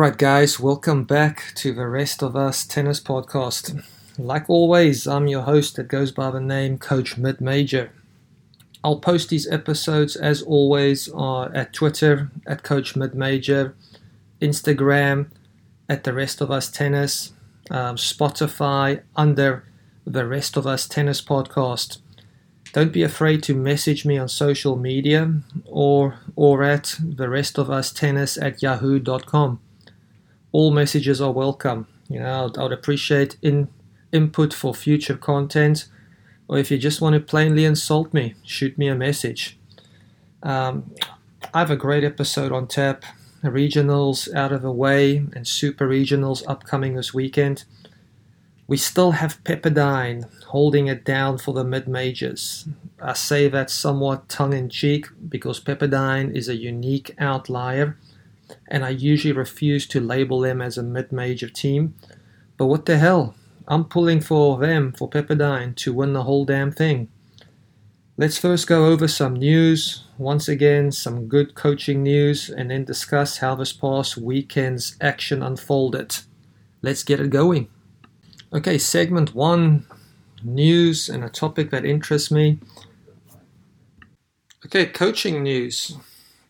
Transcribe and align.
right, 0.00 0.16
guys, 0.16 0.58
welcome 0.58 1.04
back 1.04 1.52
to 1.54 1.74
the 1.74 1.86
Rest 1.86 2.22
of 2.22 2.34
Us 2.34 2.64
Tennis 2.64 2.98
Podcast. 3.00 3.84
Like 4.16 4.48
always, 4.48 5.06
I'm 5.06 5.26
your 5.26 5.42
host 5.42 5.76
that 5.76 5.88
goes 5.88 6.10
by 6.10 6.30
the 6.30 6.40
name 6.40 6.78
Coach 6.78 7.18
Mid 7.18 7.38
Major. 7.38 7.92
I'll 8.82 9.00
post 9.00 9.28
these 9.28 9.46
episodes 9.52 10.16
as 10.16 10.40
always 10.40 11.12
uh, 11.12 11.50
at 11.52 11.74
Twitter 11.74 12.30
at 12.46 12.62
Coach 12.62 12.96
Mid 12.96 13.14
Major, 13.14 13.74
Instagram 14.40 15.28
at 15.86 16.04
The 16.04 16.14
Rest 16.14 16.40
of 16.40 16.50
Us 16.50 16.70
Tennis, 16.70 17.34
um, 17.70 17.96
Spotify 17.96 19.02
under 19.16 19.64
The 20.06 20.26
Rest 20.26 20.56
of 20.56 20.66
Us 20.66 20.88
Tennis 20.88 21.20
Podcast. 21.20 21.98
Don't 22.72 22.92
be 22.92 23.02
afraid 23.02 23.42
to 23.42 23.54
message 23.54 24.06
me 24.06 24.16
on 24.16 24.28
social 24.28 24.76
media 24.76 25.42
or 25.66 26.20
or 26.36 26.62
at 26.62 26.96
the 27.02 27.28
rest 27.28 27.58
of 27.58 27.68
us 27.68 27.92
tennis 27.92 28.38
at 28.38 28.62
yahoo.com 28.62 29.60
all 30.52 30.70
messages 30.70 31.20
are 31.20 31.32
welcome. 31.32 31.86
You 32.08 32.20
know, 32.20 32.50
I 32.56 32.62
would 32.62 32.72
appreciate 32.72 33.36
in 33.40 33.68
input 34.12 34.52
for 34.52 34.74
future 34.74 35.16
content, 35.16 35.86
or 36.48 36.58
if 36.58 36.70
you 36.70 36.78
just 36.78 37.00
want 37.00 37.14
to 37.14 37.20
plainly 37.20 37.64
insult 37.64 38.12
me, 38.12 38.34
shoot 38.44 38.76
me 38.76 38.88
a 38.88 38.94
message. 38.94 39.58
Um, 40.42 40.92
I 41.54 41.60
have 41.60 41.70
a 41.70 41.76
great 41.76 42.04
episode 42.04 42.52
on 42.52 42.66
tap. 42.66 43.04
Regionals 43.42 44.32
out 44.34 44.52
of 44.52 44.60
the 44.60 44.72
way 44.72 45.16
and 45.32 45.48
super 45.48 45.88
regionals 45.88 46.42
upcoming 46.46 46.94
this 46.94 47.14
weekend. 47.14 47.64
We 48.66 48.76
still 48.76 49.12
have 49.12 49.42
Pepperdine 49.44 50.30
holding 50.48 50.88
it 50.88 51.04
down 51.04 51.38
for 51.38 51.54
the 51.54 51.64
mid 51.64 51.88
majors. 51.88 52.68
I 53.00 53.14
say 53.14 53.48
that 53.48 53.70
somewhat 53.70 54.28
tongue 54.28 54.52
in 54.52 54.68
cheek 54.68 55.06
because 55.26 55.58
Pepperdine 55.58 56.36
is 56.36 56.48
a 56.48 56.56
unique 56.56 57.14
outlier 57.18 57.96
and 58.70 58.84
I 58.84 58.90
usually 58.90 59.32
refuse 59.32 59.86
to 59.88 60.00
label 60.00 60.40
them 60.40 60.62
as 60.62 60.78
a 60.78 60.82
mid 60.82 61.12
major 61.12 61.48
team. 61.48 61.94
But 62.56 62.66
what 62.66 62.86
the 62.86 62.98
hell? 62.98 63.34
I'm 63.66 63.84
pulling 63.84 64.20
for 64.20 64.58
them, 64.58 64.92
for 64.92 65.08
Pepperdine, 65.08 65.76
to 65.76 65.92
win 65.92 66.12
the 66.12 66.24
whole 66.24 66.44
damn 66.44 66.72
thing. 66.72 67.08
Let's 68.16 68.36
first 68.36 68.66
go 68.66 68.86
over 68.86 69.08
some 69.08 69.34
news, 69.34 70.04
once 70.18 70.48
again, 70.48 70.92
some 70.92 71.26
good 71.26 71.54
coaching 71.54 72.02
news, 72.02 72.50
and 72.50 72.70
then 72.70 72.84
discuss 72.84 73.38
how 73.38 73.54
this 73.54 73.72
past 73.72 74.16
weekend's 74.16 74.96
action 75.00 75.42
unfolded. 75.42 76.18
Let's 76.82 77.02
get 77.02 77.20
it 77.20 77.30
going. 77.30 77.68
Okay, 78.52 78.76
segment 78.76 79.34
one 79.34 79.86
news 80.42 81.08
and 81.08 81.24
a 81.24 81.28
topic 81.28 81.70
that 81.70 81.84
interests 81.84 82.30
me. 82.30 82.58
Okay, 84.66 84.86
coaching 84.86 85.42
news. 85.42 85.96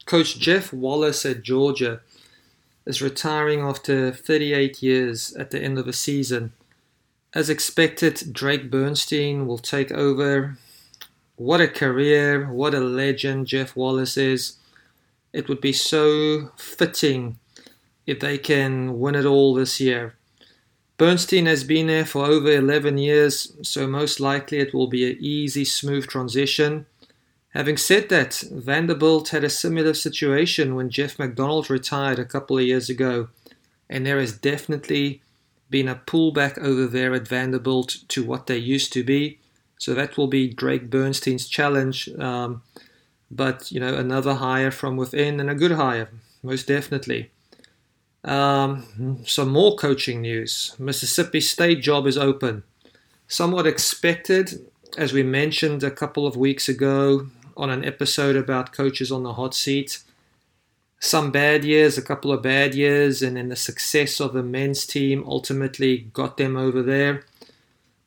Coach 0.07 0.39
Jeff 0.39 0.73
Wallace 0.73 1.25
at 1.25 1.43
Georgia 1.43 2.01
is 2.87 3.03
retiring 3.03 3.61
after 3.61 4.13
38 4.13 4.83
years 4.83 5.33
at 5.35 5.51
the 5.51 5.61
end 5.61 5.79
of 5.79 5.87
the 5.87 5.93
season. 5.93 6.53
As 7.33 7.49
expected, 7.49 8.33
Drake 8.33 8.71
Bernstein 8.71 9.47
will 9.47 9.59
take 9.59 9.93
over. 9.93 10.59
What 11.37 11.61
a 11.61 11.69
career, 11.69 12.51
what 12.51 12.75
a 12.75 12.81
legend 12.81 13.47
Jeff 13.47 13.77
Wallace 13.77 14.17
is. 14.17 14.57
It 15.33 15.49
would 15.49 15.61
be 15.61 15.73
so 15.73 16.51
fitting 16.57 17.39
if 18.07 18.19
they 18.19 18.37
can 18.37 18.99
win 18.99 19.15
it 19.15 19.25
all 19.25 19.55
this 19.55 19.81
year. 19.81 20.15
Bernstein 20.99 21.47
has 21.47 21.65
been 21.65 21.87
there 21.87 22.05
for 22.05 22.27
over 22.27 22.51
11 22.51 22.99
years, 22.99 23.53
so 23.63 23.87
most 23.87 24.21
likely 24.21 24.59
it 24.59 24.75
will 24.75 24.89
be 24.89 25.11
an 25.11 25.17
easy, 25.21 25.65
smooth 25.65 26.07
transition. 26.07 26.85
Having 27.51 27.79
said 27.79 28.09
that, 28.11 28.45
Vanderbilt 28.53 29.31
had 29.31 29.43
a 29.43 29.51
similar 29.51 29.93
situation 29.93 30.77
when 30.77 30.89
Jeff 30.89 31.19
McDonald 31.19 31.69
retired 31.69 32.19
a 32.19 32.25
couple 32.25 32.57
of 32.57 32.65
years 32.65 32.89
ago, 32.89 33.29
and 33.89 34.07
there 34.07 34.21
has 34.21 34.33
definitely 34.33 35.21
been 35.69 35.89
a 35.89 35.97
pullback 35.97 36.59
over 36.59 36.87
there 36.87 37.13
at 37.13 37.27
Vanderbilt 37.27 37.99
to 38.09 38.25
what 38.25 38.47
they 38.47 38.57
used 38.57 38.93
to 38.93 39.03
be. 39.03 39.39
So 39.79 39.95
that 39.95 40.17
will 40.17 40.29
be 40.29 40.49
Drake 40.49 40.91
Bernstein's 40.91 41.49
challenge. 41.49 42.09
Um, 42.19 42.63
but 43.31 43.73
you 43.73 43.81
know, 43.81 43.95
another 43.95 44.35
hire 44.35 44.71
from 44.71 44.97
within 44.97 45.41
and 45.41 45.51
a 45.51 45.55
good 45.55 45.73
hire, 45.73 46.09
most 46.43 46.69
definitely. 46.69 47.31
Um, 48.23 49.23
some 49.27 49.49
more 49.49 49.75
coaching 49.75 50.21
news. 50.21 50.77
Mississippi 50.79 51.41
State 51.41 51.83
job 51.83 52.07
is 52.07 52.19
open. 52.19 52.63
Somewhat 53.27 53.67
expected, 53.67 54.67
as 54.97 55.13
we 55.13 55.23
mentioned 55.23 55.83
a 55.83 55.91
couple 55.91 56.27
of 56.27 56.37
weeks 56.37 56.69
ago 56.69 57.27
on 57.61 57.69
an 57.69 57.85
episode 57.85 58.37
about 58.37 58.73
coaches 58.73 59.13
on 59.13 59.23
the 59.23 59.35
hot 59.35 59.55
seat. 59.55 59.99
Some 60.99 61.31
bad 61.31 61.63
years, 61.63 61.99
a 61.99 62.03
couple 62.03 62.33
of 62.33 62.43
bad 62.43 62.75
years, 62.75 63.23
and 63.23 63.37
then 63.37 63.51
the 63.51 63.57
success 63.57 64.19
of 64.19 64.33
the 64.33 64.43
men's 64.43 64.87
team 64.87 65.23
ultimately 65.27 65.99
got 66.15 66.39
them 66.39 66.57
over 66.57 66.83
there. 66.83 67.25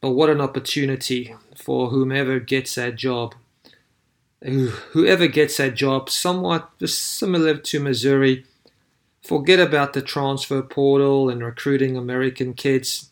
But 0.02 0.12
what 0.12 0.32
an 0.32 0.42
opportunity 0.42 1.36
for 1.56 1.90
whomever 1.90 2.40
gets 2.40 2.76
that 2.76 2.96
job. 2.96 3.36
Whoever 4.42 5.28
gets 5.28 5.58
that 5.58 5.76
job, 5.76 6.10
somewhat 6.10 6.72
similar 6.84 7.56
to 7.56 7.80
Missouri, 7.80 8.46
forget 9.22 9.60
about 9.60 9.94
the 9.94 10.02
transfer 10.02 10.64
portal 10.64 11.30
and 11.30 11.44
recruiting 11.44 11.96
American 11.96 12.54
kids. 12.56 13.10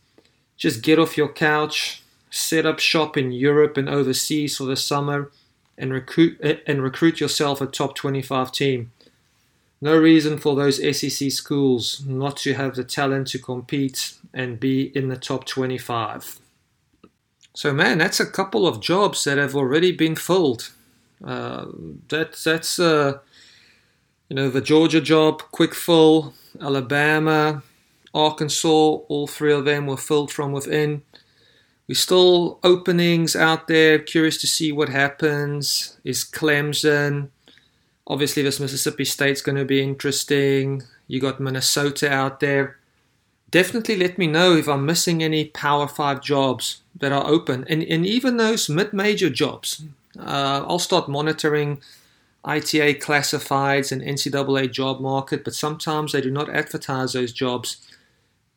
Just 0.57 0.81
get 0.81 1.00
off 1.00 1.18
your 1.18 1.31
couch, 1.31 2.03
set 2.31 2.66
up 2.66 2.80
shop 2.80 3.16
in 3.16 3.31
Europe 3.31 3.78
and 3.78 3.88
overseas 3.88 4.57
for 4.57 4.66
the 4.66 4.75
summer, 4.75 5.31
and 5.78 5.94
recruit 5.94 6.40
and 6.68 6.82
recruit 6.82 7.20
yourself 7.20 7.62
a 7.62 7.66
top 7.66 7.96
25 7.96 8.52
team. 8.52 8.92
No 9.82 9.98
reason 9.98 10.38
for 10.38 10.56
those 10.56 10.78
SEC 10.98 11.32
schools 11.32 12.06
not 12.06 12.38
to 12.38 12.54
have 12.54 12.76
the 12.76 12.84
talent 12.84 13.28
to 13.30 13.40
compete 13.40 14.14
and 14.34 14.60
be 14.60 14.96
in 14.96 15.08
the 15.08 15.18
top 15.18 15.46
25. 15.46 16.40
So, 17.54 17.74
man, 17.74 17.98
that's 17.98 18.20
a 18.20 18.26
couple 18.26 18.68
of 18.68 18.80
jobs 18.80 19.24
that 19.24 19.38
have 19.38 19.56
already 19.56 19.92
been 19.92 20.16
filled. 20.16 20.72
Uh, 21.24 21.66
that, 22.10 22.34
that's, 22.44 22.80
uh, 22.80 23.20
you 24.30 24.36
know, 24.36 24.50
the 24.50 24.62
Georgia 24.62 25.02
job, 25.02 25.42
quick 25.52 25.74
fill, 25.74 26.34
Alabama, 26.62 27.64
Arkansas, 28.14 28.68
all 28.68 29.28
three 29.28 29.54
of 29.54 29.66
them 29.66 29.88
were 29.88 29.98
filled 29.98 30.31
from 30.31 30.52
within. 30.52 31.02
We 31.91 31.96
still 31.96 32.57
openings 32.63 33.35
out 33.35 33.68
there. 33.68 34.00
Curious 34.00 34.38
to 34.38 34.47
see 34.47 34.72
what 34.72 34.88
happens. 34.88 35.97
Is 36.06 36.24
Clemson? 36.24 37.28
Obviously, 38.07 38.44
this 38.44 38.62
Mississippi 38.62 39.03
State's 39.03 39.41
going 39.41 39.57
to 39.57 39.66
be 39.66 39.84
interesting. 39.84 40.84
You 41.09 41.19
got 41.19 41.41
Minnesota 41.41 42.09
out 42.09 42.40
there. 42.40 42.78
Definitely 43.50 43.97
let 43.97 44.18
me 44.18 44.28
know 44.28 44.56
if 44.56 44.69
I'm 44.69 44.85
missing 44.85 45.22
any 45.22 45.50
Power 45.50 45.85
5 45.85 46.22
jobs 46.22 46.81
that 46.97 47.12
are 47.12 47.28
open. 47.28 47.66
And, 47.68 47.84
and 47.84 48.06
even 48.06 48.38
those 48.38 48.69
mid 48.69 48.94
major 48.94 49.30
jobs. 49.30 49.84
Uh, 50.18 50.63
I'll 50.66 50.80
start 50.80 51.09
monitoring 51.09 51.81
ITA 52.46 53.01
classifieds 53.01 53.91
and 53.91 54.01
NCAA 54.01 54.72
job 54.72 55.01
market, 55.01 55.44
but 55.44 55.56
sometimes 55.56 56.13
they 56.13 56.22
do 56.22 56.31
not 56.31 56.50
advertise 56.50 57.12
those 57.12 57.34
jobs. 57.34 57.85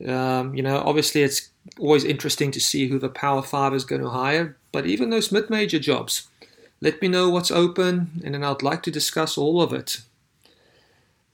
Um, 0.05 0.53
you 0.53 0.61
know, 0.61 0.77
obviously 0.79 1.21
it's 1.21 1.49
always 1.79 2.03
interesting 2.03 2.51
to 2.51 2.59
see 2.59 2.87
who 2.87 2.99
the 2.99 3.09
Power 3.09 3.41
Five 3.41 3.73
is 3.73 3.85
going 3.85 4.01
to 4.01 4.09
hire, 4.09 4.57
but 4.71 4.85
even 4.85 5.09
those 5.09 5.31
mid 5.31 5.49
major 5.49 5.79
jobs, 5.79 6.27
let 6.81 7.01
me 7.01 7.07
know 7.07 7.29
what's 7.29 7.51
open, 7.51 8.21
and 8.23 8.33
then 8.33 8.43
I'd 8.43 8.61
like 8.61 8.83
to 8.83 8.91
discuss 8.91 9.37
all 9.37 9.61
of 9.61 9.71
it. 9.73 10.01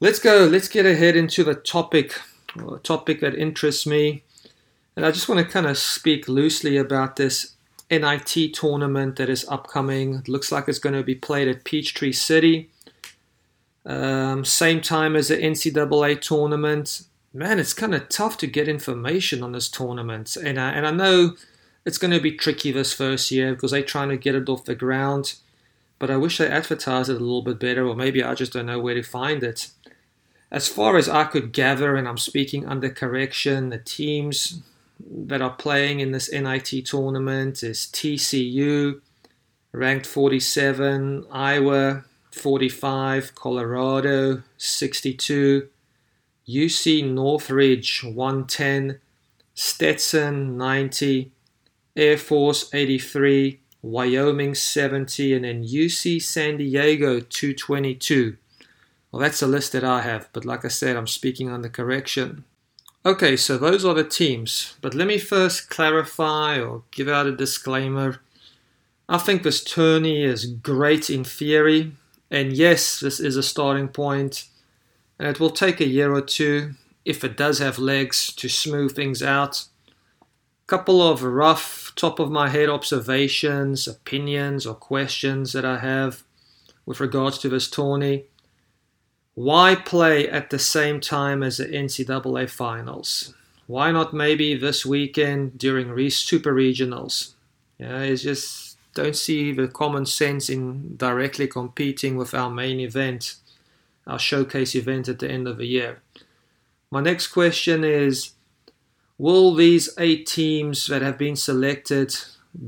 Let's 0.00 0.18
go, 0.18 0.46
let's 0.46 0.68
get 0.68 0.86
ahead 0.86 1.16
into 1.16 1.44
the 1.44 1.54
topic, 1.54 2.18
a 2.56 2.78
topic 2.78 3.20
that 3.20 3.34
interests 3.34 3.86
me. 3.86 4.22
And 4.96 5.06
I 5.06 5.10
just 5.10 5.28
want 5.28 5.44
to 5.44 5.52
kind 5.52 5.66
of 5.66 5.78
speak 5.78 6.28
loosely 6.28 6.76
about 6.76 7.16
this 7.16 7.54
NIT 7.90 8.54
tournament 8.54 9.16
that 9.16 9.28
is 9.28 9.46
upcoming. 9.48 10.14
It 10.16 10.28
looks 10.28 10.52
like 10.52 10.68
it's 10.68 10.78
going 10.78 10.94
to 10.94 11.02
be 11.02 11.14
played 11.14 11.48
at 11.48 11.64
Peachtree 11.64 12.12
City. 12.12 12.70
Um, 13.84 14.44
same 14.44 14.80
time 14.80 15.16
as 15.16 15.28
the 15.28 15.36
NCAA 15.36 16.20
tournament 16.20 17.02
man, 17.32 17.58
it's 17.58 17.74
kind 17.74 17.94
of 17.94 18.08
tough 18.08 18.36
to 18.38 18.46
get 18.46 18.68
information 18.68 19.42
on 19.42 19.52
this 19.52 19.68
tournament, 19.68 20.36
and 20.36 20.58
I, 20.58 20.70
and 20.70 20.86
I 20.86 20.90
know 20.90 21.36
it's 21.84 21.98
going 21.98 22.12
to 22.12 22.20
be 22.20 22.32
tricky 22.32 22.72
this 22.72 22.92
first 22.92 23.30
year 23.30 23.54
because 23.54 23.70
they're 23.70 23.82
trying 23.82 24.10
to 24.10 24.16
get 24.16 24.34
it 24.34 24.48
off 24.48 24.64
the 24.64 24.74
ground. 24.74 25.34
But 25.98 26.10
I 26.10 26.16
wish 26.16 26.38
they 26.38 26.48
advertised 26.48 27.10
it 27.10 27.16
a 27.16 27.20
little 27.20 27.42
bit 27.42 27.60
better, 27.60 27.86
or 27.86 27.94
maybe 27.94 28.22
I 28.22 28.34
just 28.34 28.52
don't 28.52 28.66
know 28.66 28.80
where 28.80 28.94
to 28.94 29.02
find 29.02 29.42
it. 29.42 29.68
As 30.50 30.68
far 30.68 30.96
as 30.96 31.08
I 31.08 31.24
could 31.24 31.52
gather, 31.52 31.96
and 31.96 32.06
I'm 32.06 32.18
speaking 32.18 32.66
under 32.66 32.90
correction, 32.90 33.70
the 33.70 33.78
teams 33.78 34.62
that 35.00 35.40
are 35.40 35.54
playing 35.54 36.00
in 36.00 36.12
this 36.12 36.30
NIT 36.30 36.86
tournament 36.86 37.62
is 37.62 37.86
TCU, 37.86 39.00
ranked 39.72 40.06
47, 40.06 41.26
Iowa 41.30 42.04
45, 42.32 43.34
Colorado 43.34 44.42
62, 44.58 45.68
UC 46.48 47.10
Northridge 47.10 48.02
110, 48.02 48.98
Stetson 49.54 50.56
90, 50.56 51.30
Air 51.96 52.16
Force 52.16 52.72
83, 52.74 53.60
Wyoming 53.82 54.54
70, 54.54 55.34
and 55.34 55.44
then 55.44 55.64
UC 55.64 56.22
San 56.22 56.56
Diego 56.56 57.20
222. 57.20 58.36
Well, 59.10 59.20
that's 59.20 59.40
the 59.40 59.46
list 59.46 59.72
that 59.72 59.84
I 59.84 60.00
have, 60.00 60.28
but 60.32 60.44
like 60.44 60.64
I 60.64 60.68
said, 60.68 60.96
I'm 60.96 61.06
speaking 61.06 61.50
under 61.50 61.68
correction. 61.68 62.44
Okay, 63.04 63.36
so 63.36 63.58
those 63.58 63.84
are 63.84 63.94
the 63.94 64.04
teams, 64.04 64.76
but 64.80 64.94
let 64.94 65.08
me 65.08 65.18
first 65.18 65.68
clarify 65.68 66.60
or 66.60 66.84
give 66.92 67.08
out 67.08 67.26
a 67.26 67.36
disclaimer. 67.36 68.20
I 69.08 69.18
think 69.18 69.42
this 69.42 69.62
tourney 69.62 70.22
is 70.22 70.46
great 70.46 71.10
in 71.10 71.24
theory, 71.24 71.92
and 72.30 72.52
yes, 72.52 73.00
this 73.00 73.18
is 73.20 73.36
a 73.36 73.42
starting 73.42 73.88
point, 73.88 74.44
and 75.18 75.28
it 75.28 75.40
will 75.40 75.50
take 75.50 75.80
a 75.80 75.86
year 75.86 76.12
or 76.12 76.20
two, 76.20 76.74
if 77.04 77.24
it 77.24 77.36
does 77.36 77.58
have 77.58 77.78
legs, 77.78 78.32
to 78.34 78.48
smooth 78.48 78.94
things 78.94 79.22
out. 79.22 79.66
Couple 80.66 81.02
of 81.02 81.22
rough, 81.22 81.92
top 81.96 82.18
of 82.18 82.30
my 82.30 82.48
head 82.48 82.68
observations, 82.68 83.86
opinions, 83.86 84.66
or 84.66 84.74
questions 84.74 85.52
that 85.52 85.64
I 85.64 85.78
have 85.78 86.22
with 86.86 87.00
regards 87.00 87.38
to 87.38 87.48
this 87.48 87.68
tourney. 87.68 88.24
Why 89.34 89.74
play 89.74 90.28
at 90.28 90.50
the 90.50 90.58
same 90.58 91.00
time 91.00 91.42
as 91.42 91.56
the 91.56 91.66
NCAA 91.66 92.50
finals? 92.50 93.34
Why 93.66 93.90
not 93.90 94.12
maybe 94.12 94.54
this 94.54 94.84
weekend 94.84 95.58
during 95.58 95.88
re- 95.88 96.10
super 96.10 96.54
regionals? 96.54 97.32
Yeah, 97.78 98.00
it's 98.00 98.22
just 98.22 98.76
don't 98.94 99.16
see 99.16 99.52
the 99.52 99.68
common 99.68 100.04
sense 100.04 100.50
in 100.50 100.96
directly 100.96 101.46
competing 101.46 102.16
with 102.16 102.34
our 102.34 102.50
main 102.50 102.80
event, 102.80 103.36
our 104.06 104.18
showcase 104.18 104.74
event 104.74 105.08
at 105.08 105.18
the 105.18 105.30
end 105.30 105.46
of 105.46 105.58
the 105.58 105.66
year. 105.66 106.02
My 106.90 107.00
next 107.00 107.28
question 107.28 107.84
is 107.84 108.32
Will 109.18 109.54
these 109.54 109.90
eight 109.98 110.26
teams 110.26 110.86
that 110.88 111.02
have 111.02 111.16
been 111.16 111.36
selected 111.36 112.14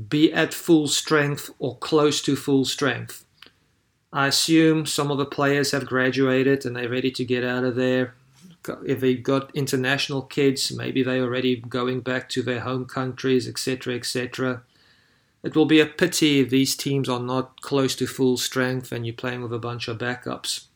be 0.09 0.31
at 0.31 0.53
full 0.53 0.87
strength 0.87 1.49
or 1.59 1.77
close 1.77 2.21
to 2.21 2.35
full 2.35 2.65
strength? 2.65 3.25
I 4.13 4.27
assume 4.27 4.85
some 4.85 5.11
of 5.11 5.17
the 5.17 5.25
players 5.25 5.71
have 5.71 5.85
graduated 5.85 6.65
and 6.65 6.75
they're 6.75 6.87
ready 6.89 7.11
to 7.11 7.25
get 7.25 7.43
out 7.43 7.65
of 7.65 7.75
there. 7.75 8.13
If 8.85 9.01
they've 9.01 9.21
got 9.21 9.53
international 9.53 10.21
kids, 10.21 10.71
maybe 10.71 11.03
they're 11.03 11.23
already 11.23 11.57
going 11.57 11.99
back 11.99 12.29
to 12.29 12.41
their 12.41 12.61
home 12.61 12.85
countries, 12.85 13.47
etc., 13.47 13.95
etc. 13.95 14.63
It 15.43 15.55
will 15.55 15.65
be 15.65 15.81
a 15.81 15.85
pity 15.85 16.39
if 16.39 16.49
these 16.49 16.75
teams 16.75 17.09
are 17.09 17.19
not 17.19 17.61
close 17.61 17.95
to 17.97 18.07
full 18.07 18.37
strength 18.37 18.91
and 18.91 19.05
you're 19.05 19.13
playing 19.13 19.43
with 19.43 19.53
a 19.53 19.59
bunch 19.59 19.87
of 19.87 19.97
backups. 19.97 20.67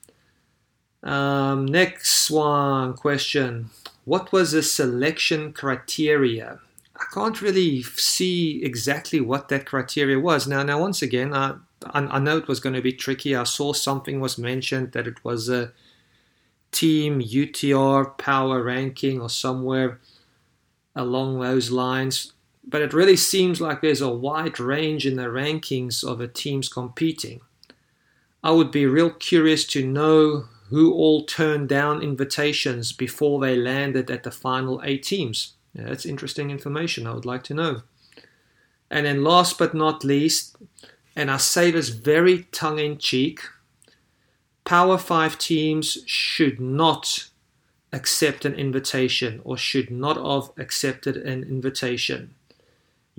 Um, 1.03 1.65
next 1.65 2.29
one 2.29 2.93
question 2.93 3.69
What 4.05 4.31
was 4.31 4.51
the 4.51 4.63
selection 4.63 5.53
criteria? 5.53 6.59
I 6.95 7.05
can't 7.13 7.41
really 7.41 7.81
see 7.83 8.61
exactly 8.63 9.21
what 9.21 9.47
that 9.49 9.65
criteria 9.65 10.19
was. 10.19 10.47
Now, 10.47 10.63
now 10.63 10.81
once 10.81 11.01
again, 11.01 11.33
I, 11.33 11.55
I, 11.85 11.99
I 12.01 12.19
know 12.19 12.37
it 12.37 12.49
was 12.49 12.59
going 12.59 12.75
to 12.75 12.81
be 12.81 12.91
tricky. 12.91 13.35
I 13.35 13.45
saw 13.45 13.71
something 13.71 14.19
was 14.19 14.37
mentioned 14.37 14.91
that 14.91 15.07
it 15.07 15.23
was 15.23 15.47
a 15.47 15.71
team 16.71 17.21
UTR 17.21 18.17
power 18.17 18.61
ranking 18.61 19.21
or 19.21 19.29
somewhere 19.29 19.99
along 20.95 21.39
those 21.39 21.71
lines. 21.71 22.33
But 22.67 22.81
it 22.81 22.93
really 22.93 23.15
seems 23.15 23.61
like 23.61 23.81
there's 23.81 24.01
a 24.01 24.09
wide 24.09 24.59
range 24.59 25.07
in 25.07 25.15
the 25.15 25.23
rankings 25.23 26.03
of 26.03 26.19
the 26.19 26.27
teams 26.27 26.67
competing. 26.67 27.39
I 28.43 28.51
would 28.51 28.71
be 28.71 28.85
real 28.85 29.09
curious 29.09 29.65
to 29.67 29.85
know 29.85 30.45
who 30.69 30.93
all 30.93 31.25
turned 31.25 31.69
down 31.69 32.01
invitations 32.01 32.91
before 32.91 33.39
they 33.39 33.55
landed 33.55 34.09
at 34.09 34.23
the 34.23 34.31
final 34.31 34.81
eight 34.83 35.03
teams. 35.03 35.53
Yeah, 35.73 35.85
that's 35.85 36.05
interesting 36.05 36.51
information. 36.51 37.07
I 37.07 37.13
would 37.13 37.25
like 37.25 37.43
to 37.45 37.53
know. 37.53 37.81
And 38.89 39.05
then, 39.05 39.23
last 39.23 39.57
but 39.57 39.73
not 39.73 40.03
least, 40.03 40.57
and 41.15 41.29
I 41.29 41.37
say 41.37 41.69
this 41.71 41.89
very 41.89 42.43
tongue 42.51 42.79
in 42.79 42.97
cheek, 42.97 43.41
Power 44.63 44.97
5 44.97 45.37
teams 45.37 45.97
should 46.05 46.59
not 46.59 47.29
accept 47.91 48.45
an 48.45 48.53
invitation 48.53 49.41
or 49.43 49.57
should 49.57 49.89
not 49.89 50.17
have 50.17 50.51
accepted 50.57 51.17
an 51.17 51.43
invitation. 51.43 52.35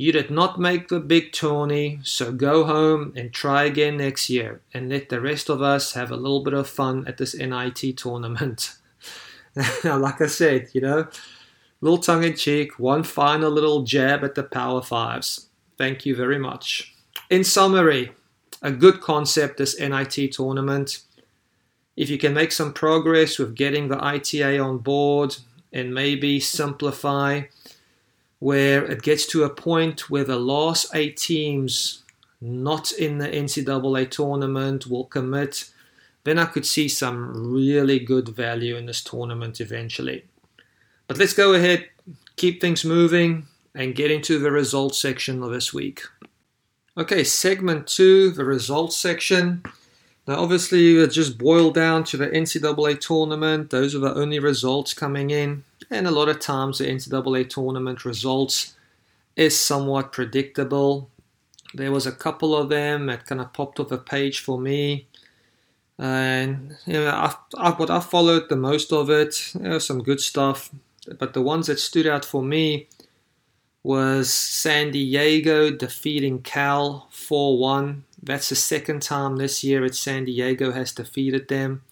You 0.00 0.12
did 0.12 0.30
not 0.30 0.58
make 0.58 0.88
the 0.88 0.98
big 0.98 1.30
tourney, 1.30 2.00
so 2.04 2.32
go 2.32 2.64
home 2.64 3.12
and 3.14 3.30
try 3.30 3.64
again 3.64 3.98
next 3.98 4.30
year 4.30 4.62
and 4.72 4.88
let 4.88 5.10
the 5.10 5.20
rest 5.20 5.50
of 5.50 5.60
us 5.60 5.92
have 5.92 6.10
a 6.10 6.16
little 6.16 6.42
bit 6.42 6.54
of 6.54 6.70
fun 6.70 7.06
at 7.06 7.18
this 7.18 7.34
NIT 7.34 7.98
tournament. 7.98 8.76
now, 9.84 9.98
like 9.98 10.22
I 10.22 10.26
said, 10.28 10.70
you 10.72 10.80
know, 10.80 11.08
little 11.82 11.98
tongue 11.98 12.24
in 12.24 12.34
cheek, 12.34 12.78
one 12.78 13.02
final 13.02 13.50
little 13.50 13.82
jab 13.82 14.24
at 14.24 14.36
the 14.36 14.42
Power 14.42 14.80
Fives. 14.80 15.48
Thank 15.76 16.06
you 16.06 16.16
very 16.16 16.38
much. 16.38 16.94
In 17.28 17.44
summary, 17.44 18.12
a 18.62 18.70
good 18.70 19.02
concept, 19.02 19.58
this 19.58 19.78
NIT 19.78 20.32
tournament. 20.32 21.02
If 21.94 22.08
you 22.08 22.16
can 22.16 22.32
make 22.32 22.52
some 22.52 22.72
progress 22.72 23.38
with 23.38 23.54
getting 23.54 23.88
the 23.88 24.02
ITA 24.02 24.60
on 24.60 24.78
board 24.78 25.36
and 25.74 25.92
maybe 25.92 26.40
simplify 26.40 27.42
where 28.40 28.84
it 28.84 29.02
gets 29.02 29.26
to 29.26 29.44
a 29.44 29.50
point 29.50 30.10
where 30.10 30.24
the 30.24 30.38
last 30.38 30.94
eight 30.94 31.16
teams 31.16 32.02
not 32.40 32.90
in 32.92 33.18
the 33.18 33.28
NCAA 33.28 34.10
tournament 34.10 34.86
will 34.86 35.04
commit, 35.04 35.70
then 36.24 36.38
I 36.38 36.46
could 36.46 36.66
see 36.66 36.88
some 36.88 37.52
really 37.52 37.98
good 37.98 38.30
value 38.30 38.76
in 38.76 38.86
this 38.86 39.04
tournament 39.04 39.60
eventually. 39.60 40.24
But 41.06 41.18
let's 41.18 41.34
go 41.34 41.52
ahead, 41.52 41.88
keep 42.36 42.60
things 42.60 42.84
moving, 42.84 43.46
and 43.74 43.94
get 43.94 44.10
into 44.10 44.38
the 44.38 44.50
results 44.50 44.98
section 44.98 45.42
of 45.42 45.50
this 45.50 45.72
week. 45.74 46.02
Okay, 46.96 47.24
segment 47.24 47.86
two, 47.86 48.30
the 48.30 48.44
results 48.44 48.96
section. 48.96 49.62
Now, 50.26 50.36
obviously, 50.36 50.96
it 50.96 51.08
just 51.08 51.38
boiled 51.38 51.74
down 51.74 52.04
to 52.04 52.16
the 52.16 52.28
NCAA 52.28 53.00
tournament. 53.00 53.70
Those 53.70 53.94
are 53.94 54.00
the 54.00 54.14
only 54.14 54.38
results 54.38 54.94
coming 54.94 55.30
in. 55.30 55.64
And 55.90 56.06
a 56.06 56.10
lot 56.10 56.28
of 56.28 56.38
times, 56.38 56.78
the 56.78 56.86
NCAA 56.86 57.48
tournament 57.48 58.04
results 58.04 58.74
is 59.36 59.58
somewhat 59.58 60.12
predictable. 60.12 61.10
There 61.74 61.90
was 61.90 62.06
a 62.06 62.12
couple 62.12 62.54
of 62.54 62.68
them 62.68 63.06
that 63.06 63.26
kind 63.26 63.40
of 63.40 63.52
popped 63.52 63.80
off 63.80 63.90
a 63.90 63.98
page 63.98 64.40
for 64.40 64.58
me. 64.58 65.06
And, 65.98 66.76
you 66.86 66.94
know, 66.94 67.08
I, 67.08 67.34
I, 67.58 67.70
what 67.70 67.90
I 67.90 68.00
followed 68.00 68.48
the 68.48 68.56
most 68.56 68.92
of 68.92 69.10
it, 69.10 69.54
you 69.54 69.62
know, 69.62 69.78
some 69.78 70.02
good 70.02 70.20
stuff. 70.20 70.70
But 71.18 71.34
the 71.34 71.42
ones 71.42 71.66
that 71.66 71.80
stood 71.80 72.06
out 72.06 72.24
for 72.24 72.42
me 72.42 72.88
was 73.82 74.30
San 74.30 74.90
Diego 74.90 75.70
defeating 75.70 76.42
Cal 76.42 77.08
4 77.10 77.58
1. 77.58 78.04
That's 78.22 78.50
the 78.50 78.56
second 78.56 79.02
time 79.02 79.36
this 79.36 79.64
year 79.64 79.80
that 79.82 79.94
San 79.94 80.24
Diego 80.24 80.72
has 80.72 80.92
defeated 80.92 81.48
them. 81.48 81.82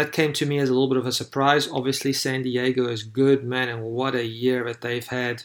That 0.00 0.12
came 0.12 0.32
to 0.32 0.46
me 0.46 0.58
as 0.58 0.70
a 0.70 0.72
little 0.72 0.88
bit 0.88 0.96
of 0.96 1.04
a 1.04 1.12
surprise. 1.12 1.68
Obviously, 1.68 2.14
San 2.14 2.42
Diego 2.42 2.88
is 2.88 3.02
good, 3.02 3.44
man, 3.44 3.68
and 3.68 3.82
what 3.82 4.14
a 4.14 4.24
year 4.24 4.64
that 4.64 4.80
they've 4.80 5.06
had. 5.06 5.42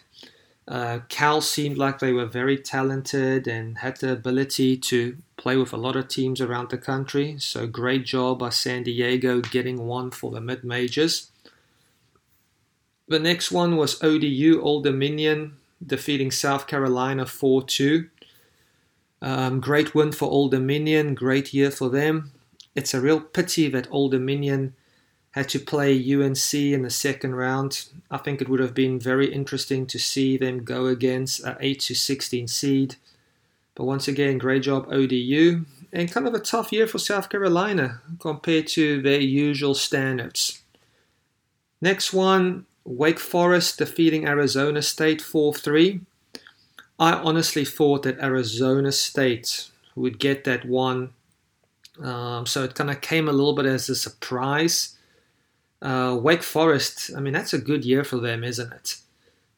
Uh, 0.65 0.99
Cal 1.09 1.41
seemed 1.41 1.77
like 1.77 1.99
they 1.99 2.13
were 2.13 2.25
very 2.25 2.57
talented 2.57 3.49
and 3.49 3.79
had 3.79 3.97
the 3.97 4.13
ability 4.13 4.77
to 4.77 5.17
play 5.35 5.57
with 5.57 5.73
a 5.73 5.77
lot 5.77 5.97
of 5.97 6.07
teams 6.07 6.39
around 6.39 6.69
the 6.69 6.77
country. 6.77 7.35
So, 7.37 7.67
great 7.67 8.05
job 8.05 8.39
by 8.39 8.47
San 8.47 8.83
Diego 8.83 9.41
getting 9.41 9.87
one 9.87 10.09
for 10.09 10.31
the 10.31 10.39
mid 10.39 10.63
majors. 10.63 11.31
The 13.09 13.19
next 13.19 13.51
one 13.51 13.75
was 13.75 14.01
ODU 14.01 14.61
Old 14.61 14.85
Dominion 14.85 15.57
defeating 15.85 16.31
South 16.31 16.65
Carolina 16.65 17.25
4 17.25 17.61
2. 17.63 18.09
Um, 19.21 19.59
great 19.59 19.93
win 19.93 20.13
for 20.13 20.31
Old 20.31 20.51
Dominion, 20.51 21.13
great 21.13 21.53
year 21.53 21.71
for 21.71 21.89
them. 21.89 22.31
It's 22.75 22.93
a 22.93 23.01
real 23.01 23.21
pity 23.21 23.69
that 23.69 23.87
Old 23.89 24.11
Dominion 24.11 24.73
had 25.31 25.49
to 25.49 25.59
play 25.59 25.93
UNC 25.95 26.53
in 26.53 26.83
the 26.83 26.89
second 26.89 27.35
round. 27.35 27.87
I 28.11 28.17
think 28.17 28.41
it 28.41 28.49
would 28.49 28.59
have 28.59 28.73
been 28.73 28.99
very 28.99 29.33
interesting 29.33 29.85
to 29.87 29.99
see 29.99 30.37
them 30.37 30.63
go 30.63 30.87
against 30.87 31.43
an 31.43 31.57
8 31.59 31.79
to 31.81 31.95
16 31.95 32.47
seed. 32.47 32.95
But 33.75 33.83
once 33.83 34.07
again, 34.07 34.37
great 34.37 34.63
job 34.63 34.87
ODU. 34.89 35.65
And 35.91 36.11
kind 36.11 36.27
of 36.27 36.33
a 36.33 36.39
tough 36.39 36.71
year 36.71 36.87
for 36.87 36.99
South 36.99 37.29
Carolina 37.29 38.01
compared 38.19 38.67
to 38.67 39.01
their 39.01 39.19
usual 39.19 39.75
standards. 39.75 40.61
Next 41.81 42.13
one 42.13 42.65
Wake 42.85 43.19
Forest 43.19 43.79
defeating 43.79 44.27
Arizona 44.27 44.81
State 44.81 45.21
4 45.21 45.53
3. 45.53 46.01
I 46.99 47.13
honestly 47.13 47.65
thought 47.65 48.03
that 48.03 48.19
Arizona 48.19 48.91
State 48.91 49.69
would 49.95 50.19
get 50.19 50.43
that 50.43 50.65
one. 50.65 51.13
Um, 52.01 52.45
so 52.45 52.63
it 52.63 52.75
kind 52.75 52.89
of 52.89 53.01
came 53.01 53.27
a 53.27 53.33
little 53.33 53.53
bit 53.53 53.65
as 53.65 53.89
a 53.89 53.95
surprise. 53.95 54.97
Uh, 55.81 56.17
Wake 56.21 56.43
Forest, 56.43 57.11
I 57.15 57.19
mean, 57.19 57.33
that's 57.33 57.53
a 57.53 57.59
good 57.59 57.85
year 57.85 58.03
for 58.03 58.17
them, 58.17 58.43
isn't 58.43 58.71
it? 58.71 58.97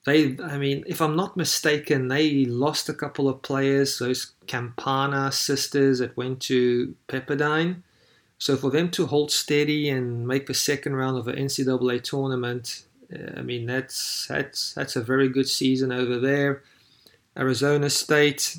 They, 0.06 0.38
I 0.42 0.58
mean, 0.58 0.84
if 0.88 1.02
I'm 1.02 1.16
not 1.16 1.36
mistaken, 1.36 2.08
they 2.08 2.46
lost 2.46 2.88
a 2.88 2.94
couple 2.94 3.28
of 3.28 3.42
players, 3.42 4.00
those 4.00 4.32
Campana 4.46 5.32
sisters 5.32 6.00
that 6.00 6.16
went 6.16 6.42
to 6.44 6.96
Pepperdine. 7.10 7.84
So 8.38 8.56
for 8.56 8.70
them 8.70 8.90
to 8.92 9.08
hold 9.08 9.32
steady 9.32 9.90
and 9.90 10.28
make 10.28 10.46
the 10.46 10.54
second 10.54 10.96
round 10.96 11.18
of 11.18 11.26
the 11.26 11.34
NCAA 11.34 12.04
tournament, 12.04 12.84
I 13.36 13.42
mean, 13.42 13.66
that's 13.66 14.28
that's 14.28 14.74
that's 14.74 14.96
a 14.96 15.02
very 15.02 15.30
good 15.30 15.48
season 15.48 15.92
over 15.92 16.20
there. 16.20 16.64
Arizona 17.38 17.90
State, 17.90 18.58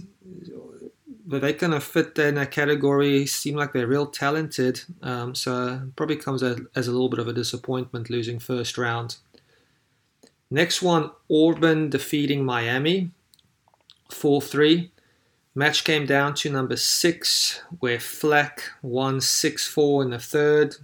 but 1.28 1.42
they 1.42 1.52
kind 1.52 1.75
of 1.75 1.85
fit 1.85 2.18
in 2.18 2.38
a 2.38 2.47
category. 2.47 3.26
Seem 3.26 3.54
like 3.54 3.75
they're 3.75 3.87
real 3.87 4.06
talented. 4.06 4.80
Um, 5.02 5.35
so 5.35 5.82
probably 5.94 6.16
comes 6.16 6.42
as, 6.42 6.58
as 6.75 6.88
a 6.88 6.92
little 6.92 7.11
bit 7.11 7.18
of 7.18 7.28
a 7.28 7.35
disappointment 7.35 8.08
losing 8.08 8.38
first 8.38 8.78
round. 8.78 9.16
Next 10.50 10.80
one, 10.80 11.11
Auburn 11.30 11.90
defeating 11.90 12.44
Miami, 12.44 13.11
four 14.11 14.40
three. 14.40 14.90
Match 15.54 15.85
came 15.85 16.06
down 16.06 16.32
to 16.35 16.50
number 16.50 16.76
six, 16.76 17.61
where 17.80 18.00
Flack 18.00 18.62
won 18.80 19.20
6 19.20 19.66
4 19.66 20.04
in 20.04 20.11
the 20.11 20.18
third. 20.18 20.76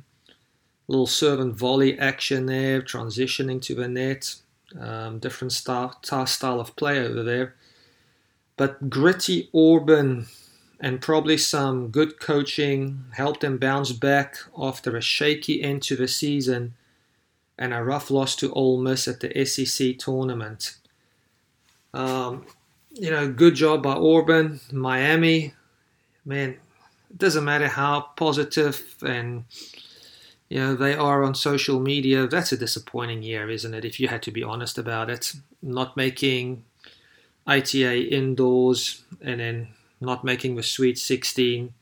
Little 0.88 1.06
servant 1.06 1.54
volley 1.56 1.96
action 1.98 2.46
there, 2.46 2.82
transitioning 2.82 3.62
to 3.62 3.74
the 3.76 3.86
net. 3.86 4.34
Um, 4.78 5.20
different 5.20 5.52
style, 5.52 5.96
style 6.26 6.60
of 6.60 6.74
play 6.74 6.98
over 6.98 7.22
there. 7.22 7.54
But 8.56 8.88
gritty 8.88 9.50
Auburn 9.54 10.26
and 10.80 11.00
probably 11.00 11.38
some 11.38 11.88
good 11.88 12.20
coaching 12.20 13.04
helped 13.12 13.40
them 13.40 13.58
bounce 13.58 13.92
back 13.92 14.36
after 14.56 14.96
a 14.96 15.00
shaky 15.00 15.62
end 15.62 15.82
to 15.84 15.96
the 15.96 16.08
season 16.08 16.74
and 17.58 17.72
a 17.72 17.82
rough 17.82 18.10
loss 18.10 18.36
to 18.36 18.52
Ole 18.52 18.80
Miss 18.80 19.08
at 19.08 19.20
the 19.20 19.44
SEC 19.44 19.98
tournament. 19.98 20.76
Um, 21.92 22.46
you 22.92 23.10
know, 23.10 23.30
good 23.30 23.54
job 23.54 23.82
by 23.82 23.94
Auburn, 23.94 24.60
Miami. 24.72 25.54
Man, 26.24 26.50
it 26.50 27.18
doesn't 27.18 27.44
matter 27.44 27.68
how 27.68 28.00
positive 28.16 28.96
and 29.04 29.44
you 30.48 30.58
know 30.58 30.74
they 30.74 30.94
are 30.94 31.22
on 31.22 31.34
social 31.34 31.80
media. 31.80 32.26
That's 32.26 32.52
a 32.52 32.56
disappointing 32.56 33.22
year, 33.22 33.48
isn't 33.48 33.74
it? 33.74 33.84
If 33.84 33.98
you 33.98 34.08
had 34.08 34.22
to 34.24 34.30
be 34.30 34.42
honest 34.42 34.78
about 34.78 35.10
it, 35.10 35.32
not 35.62 35.96
making 35.96 36.64
ITA 37.46 38.02
indoors 38.02 39.02
and 39.20 39.40
then 39.40 39.68
not 40.00 40.24
making 40.24 40.56
the 40.56 40.62
Sweet 40.62 40.98
16 40.98 41.74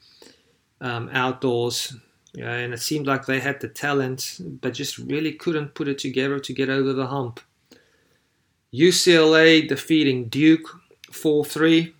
um, 0.80 1.10
outdoors. 1.12 1.96
And 2.38 2.72
it 2.72 2.80
seemed 2.80 3.06
like 3.06 3.26
they 3.26 3.40
had 3.40 3.60
the 3.60 3.68
talent, 3.68 4.40
but 4.40 4.74
just 4.74 4.98
really 4.98 5.32
couldn't 5.32 5.74
put 5.74 5.88
it 5.88 5.98
together 5.98 6.38
to 6.38 6.52
get 6.52 6.70
over 6.70 6.92
the 6.92 7.08
hump. 7.08 7.40
UCLA 8.72 9.68
defeating 9.68 10.28
Duke 10.28 10.80
4 11.10 11.44
3. 11.44 11.94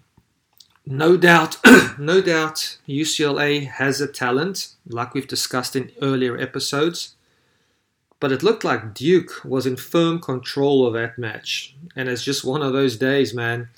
No 0.86 1.16
doubt, 1.16 1.58
no 1.98 2.20
doubt, 2.20 2.78
UCLA 2.88 3.68
has 3.68 4.00
a 4.00 4.08
talent, 4.08 4.74
like 4.88 5.14
we've 5.14 5.28
discussed 5.28 5.76
in 5.76 5.92
earlier 6.00 6.36
episodes. 6.36 7.14
But 8.22 8.30
it 8.30 8.44
looked 8.44 8.62
like 8.62 8.94
Duke 8.94 9.44
was 9.44 9.66
in 9.66 9.74
firm 9.74 10.20
control 10.20 10.86
of 10.86 10.94
that 10.94 11.18
match. 11.18 11.74
And 11.96 12.08
it's 12.08 12.22
just 12.22 12.44
one 12.44 12.62
of 12.62 12.72
those 12.72 12.96
days, 12.96 13.34
man. 13.34 13.68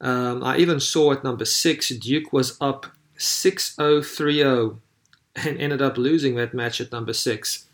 Um, 0.00 0.42
I 0.42 0.56
even 0.56 0.80
saw 0.80 1.12
at 1.12 1.22
number 1.22 1.44
six, 1.44 1.90
Duke 1.90 2.32
was 2.32 2.56
up 2.58 2.86
6 3.18 3.76
0 3.76 4.00
3 4.00 4.34
0 4.34 4.78
and 5.36 5.60
ended 5.60 5.82
up 5.82 5.98
losing 5.98 6.36
that 6.36 6.54
match 6.54 6.80
at 6.80 6.90
number 6.90 7.12
six. 7.12 7.66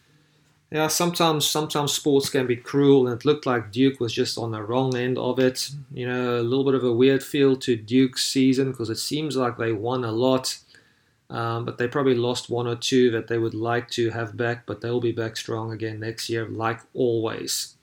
Yeah, 0.72 0.88
sometimes 0.88 1.46
sometimes 1.46 1.92
sports 1.92 2.28
can 2.28 2.48
be 2.48 2.56
cruel, 2.56 3.06
and 3.06 3.20
it 3.20 3.24
looked 3.24 3.46
like 3.46 3.70
Duke 3.70 4.00
was 4.00 4.12
just 4.12 4.36
on 4.36 4.50
the 4.50 4.62
wrong 4.62 4.96
end 4.96 5.18
of 5.18 5.38
it. 5.38 5.70
You 5.94 6.08
know, 6.08 6.40
a 6.40 6.42
little 6.42 6.64
bit 6.64 6.74
of 6.74 6.82
a 6.82 6.92
weird 6.92 7.22
feel 7.22 7.54
to 7.58 7.76
Duke's 7.76 8.24
season 8.24 8.72
because 8.72 8.90
it 8.90 8.98
seems 8.98 9.36
like 9.36 9.56
they 9.56 9.70
won 9.70 10.02
a 10.02 10.10
lot, 10.10 10.58
um, 11.32 11.64
but 11.64 11.78
they 11.78 11.88
probably 11.88 12.14
lost 12.14 12.50
one 12.50 12.66
or 12.66 12.76
two 12.76 13.10
that 13.10 13.26
they 13.26 13.38
would 13.38 13.54
like 13.54 13.88
to 13.92 14.10
have 14.10 14.36
back, 14.36 14.66
but 14.66 14.82
they'll 14.82 15.00
be 15.00 15.12
back 15.12 15.38
strong 15.38 15.72
again 15.72 15.98
next 15.98 16.28
year, 16.28 16.46
like 16.46 16.80
always. 16.92 17.74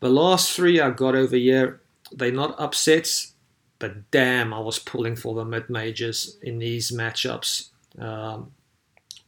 The 0.00 0.10
last 0.10 0.50
three 0.50 0.80
I 0.80 0.90
got 0.90 1.14
over 1.14 1.36
here, 1.36 1.80
they're 2.10 2.32
not 2.32 2.58
upsets, 2.58 3.34
but 3.78 4.10
damn, 4.10 4.52
I 4.52 4.58
was 4.58 4.80
pulling 4.80 5.14
for 5.14 5.36
the 5.36 5.44
mid 5.44 5.70
majors 5.70 6.36
in 6.42 6.58
these 6.58 6.90
matchups. 6.90 7.68
Um, 7.96 8.50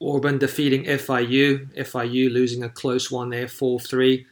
Auburn 0.03 0.39
defeating 0.39 0.83
FIU, 0.83 1.73
FIU 1.77 2.33
losing 2.33 2.65
a 2.65 2.69
close 2.69 3.13
one 3.13 3.31
there, 3.31 3.47
4 3.47 3.79
3. 3.79 4.27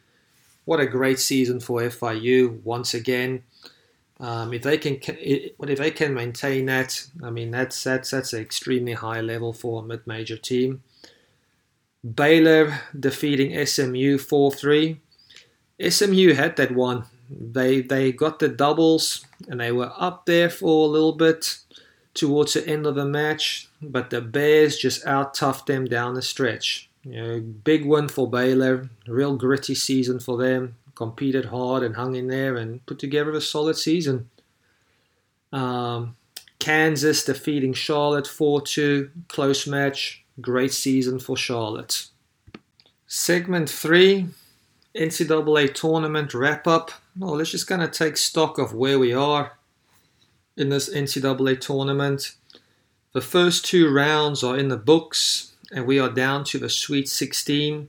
What 0.65 0.81
a 0.81 0.87
great 0.87 1.21
season 1.21 1.61
for 1.61 1.83
FIU 1.83 2.61
once 2.65 2.95
again. 2.95 3.45
Um, 4.23 4.55
if 4.55 4.63
they 4.63 4.79
can, 4.79 5.01
if 5.03 5.79
they 5.79 5.91
can 5.91 6.15
maintain 6.15 6.67
that, 6.67 7.05
I 7.25 7.31
mean 7.31 7.51
that's 7.51 7.83
that's 7.83 8.13
that's 8.13 8.33
an 8.33 8.41
extremely 8.41 8.93
high 8.93 9.21
level 9.21 9.53
for 9.53 9.83
a 9.83 9.85
mid-major 9.85 10.37
team. 10.37 10.85
Baylor 12.03 12.81
defeating 12.99 13.51
SMU 13.67 14.19
4-3. 14.19 14.99
SMU 15.89 16.35
had 16.35 16.57
that 16.57 16.73
one. 16.73 17.05
They 17.29 17.83
they 17.83 18.13
got 18.13 18.39
the 18.39 18.49
doubles 18.49 19.27
and 19.49 19.61
they 19.61 19.73
were 19.73 19.93
up 19.97 20.27
there 20.27 20.51
for 20.51 20.87
a 20.87 20.91
little 20.91 21.15
bit 21.15 21.59
towards 22.15 22.53
the 22.53 22.67
end 22.69 22.87
of 22.87 22.95
the 22.95 23.05
match, 23.05 23.69
but 23.81 24.11
the 24.11 24.21
Bears 24.21 24.77
just 24.77 25.05
out 25.05 25.35
toughed 25.35 25.67
them 25.67 25.87
down 25.87 26.15
the 26.15 26.23
stretch. 26.23 26.89
You 27.03 27.23
know, 27.23 27.41
big 27.41 27.85
win 27.85 28.07
for 28.07 28.31
Baylor, 28.31 28.89
real 29.09 29.37
gritty 29.37 29.75
season 29.75 30.21
for 30.21 30.37
them. 30.37 30.77
Competed 31.03 31.47
hard 31.47 31.83
and 31.83 31.97
hung 31.97 32.15
in 32.15 32.29
there 32.29 32.57
and 32.57 32.87
put 32.87 33.01
together 33.01 33.33
a 33.33 33.41
solid 33.41 33.77
season. 33.77 34.31
Um, 35.53 36.15
Kansas 36.61 37.25
defeating 37.25 37.73
Charlotte 37.73 38.29
4 38.29 38.63
2, 38.63 39.11
close 39.27 39.67
match, 39.67 40.25
great 40.41 40.73
season 40.73 41.19
for 41.19 41.37
Charlotte. 41.37 42.07
Segment 43.09 43.69
3 43.69 44.29
NCAA 44.95 45.75
tournament 45.75 46.35
wrap 46.35 46.69
up. 46.69 46.93
Well, 47.19 47.35
let's 47.35 47.51
just 47.51 47.67
kind 47.67 47.83
of 47.83 47.91
take 47.91 48.17
stock 48.17 48.59
of 48.59 48.73
where 48.73 49.01
we 49.01 49.13
are 49.13 49.59
in 50.57 50.69
this 50.69 50.89
NCAA 50.89 51.61
tournament. 51.61 52.37
The 53.13 53.21
first 53.21 53.65
two 53.65 53.93
rounds 53.93 54.45
are 54.45 54.57
in 54.57 54.69
the 54.69 54.77
books, 54.77 55.55
and 55.75 55.85
we 55.85 55.99
are 55.99 56.11
down 56.11 56.45
to 56.45 56.61
the 56.61 56.71
Sweet 56.71 57.09
16. 57.09 57.89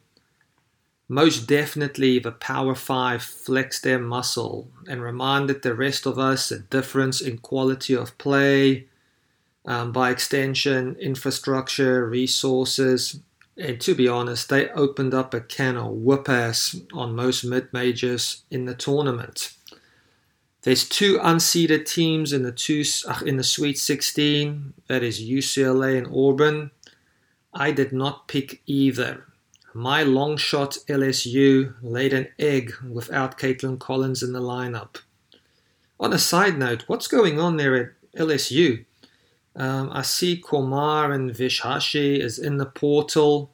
Most 1.13 1.46
definitely, 1.46 2.17
the 2.17 2.32
Power 2.32 2.74
5 2.74 3.22
flexed 3.22 3.84
their 3.84 4.00
muscle 4.00 4.67
and 4.89 5.00
reminded 5.00 5.62
the 5.62 5.75
rest 5.75 6.08
of 6.08 6.17
us 6.17 6.50
the 6.50 6.58
difference 6.58 7.22
in 7.22 7.38
quality 7.38 7.93
of 7.93 8.17
play, 8.17 8.88
um, 9.63 9.91
by 9.91 10.10
extension, 10.10 10.96
infrastructure, 10.96 12.10
resources. 12.10 13.20
And 13.55 13.79
to 13.82 13.93
be 13.93 14.08
honest, 14.08 14.50
they 14.50 14.70
opened 14.70 15.13
up 15.13 15.36
a 15.36 15.41
can 15.41 15.77
of 15.77 15.91
whoop 15.91 16.27
ass 16.29 16.82
on 16.93 17.15
most 17.15 17.43
mid 17.43 17.72
majors 17.72 18.41
in 18.50 18.65
the 18.65 18.74
tournament. 18.74 19.53
There's 20.63 20.89
two 20.89 21.20
unseeded 21.20 21.86
teams 21.86 22.34
in 22.34 22.41
the 22.41 22.51
two 22.51 22.84
in 23.24 23.38
the 23.38 23.43
Sweet 23.43 23.77
16. 23.77 24.74
That 24.88 25.03
is 25.03 25.22
UCLA 25.22 25.96
and 25.96 26.08
Auburn. 26.08 26.72
I 27.53 27.72
did 27.72 27.93
not 27.93 28.27
pick 28.27 28.63
either. 28.65 29.27
My 29.74 30.03
long 30.03 30.38
shot 30.38 30.77
LSU 30.88 31.74
laid 31.82 32.13
an 32.13 32.27
egg 32.38 32.74
without 32.88 33.39
Caitlin 33.39 33.80
Collins 33.80 34.22
in 34.22 34.34
the 34.34 34.42
lineup. 34.42 34.98
On 36.00 36.13
a 36.13 36.20
side 36.20 36.58
note, 36.60 36.84
what's 36.88 37.08
going 37.08 37.39
on 37.39 37.58
there 37.58 37.75
at 37.75 37.89
LSU? 38.15 38.86
Um, 39.56 39.89
I 39.92 40.01
see 40.03 40.38
Kumar 40.38 41.12
and 41.12 41.32
Vishashi 41.32 42.20
is 42.20 42.38
in 42.38 42.58
the 42.58 42.65
portal. 42.65 43.51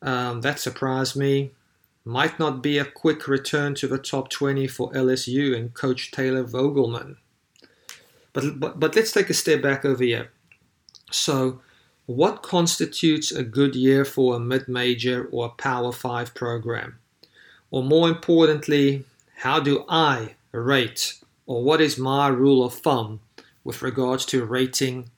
Um, 0.00 0.40
that 0.42 0.58
surprised 0.58 1.16
me 1.16 1.52
might 2.06 2.38
not 2.38 2.62
be 2.62 2.78
a 2.78 2.84
quick 2.84 3.26
return 3.26 3.74
to 3.74 3.88
the 3.88 3.98
top 3.98 4.30
20 4.30 4.68
for 4.68 4.92
LSU 4.92 5.56
and 5.56 5.74
coach 5.74 6.12
Taylor 6.12 6.44
Fogleman. 6.44 7.16
But, 8.32 8.60
but, 8.60 8.78
but 8.78 8.94
let's 8.94 9.10
take 9.10 9.28
a 9.28 9.34
step 9.34 9.60
back 9.60 9.84
over 9.84 10.04
here. 10.04 10.30
So, 11.10 11.60
what 12.06 12.42
constitutes 12.42 13.32
a 13.32 13.42
good 13.42 13.74
year 13.74 14.04
for 14.04 14.36
a 14.36 14.40
mid 14.40 14.68
major 14.68 15.28
or 15.32 15.46
a 15.46 15.50
Power 15.50 15.90
5 15.90 16.34
program? 16.34 16.98
Or 17.70 17.82
more 17.82 18.08
importantly, 18.08 19.04
how 19.38 19.58
do 19.58 19.84
I 19.88 20.36
rate, 20.52 21.14
or 21.46 21.62
what 21.64 21.80
is 21.80 21.98
my 21.98 22.28
rule 22.28 22.64
of 22.64 22.74
thumb 22.74 23.20
with 23.64 23.82
regards 23.82 24.24
to 24.26 24.44
rating 24.44 25.10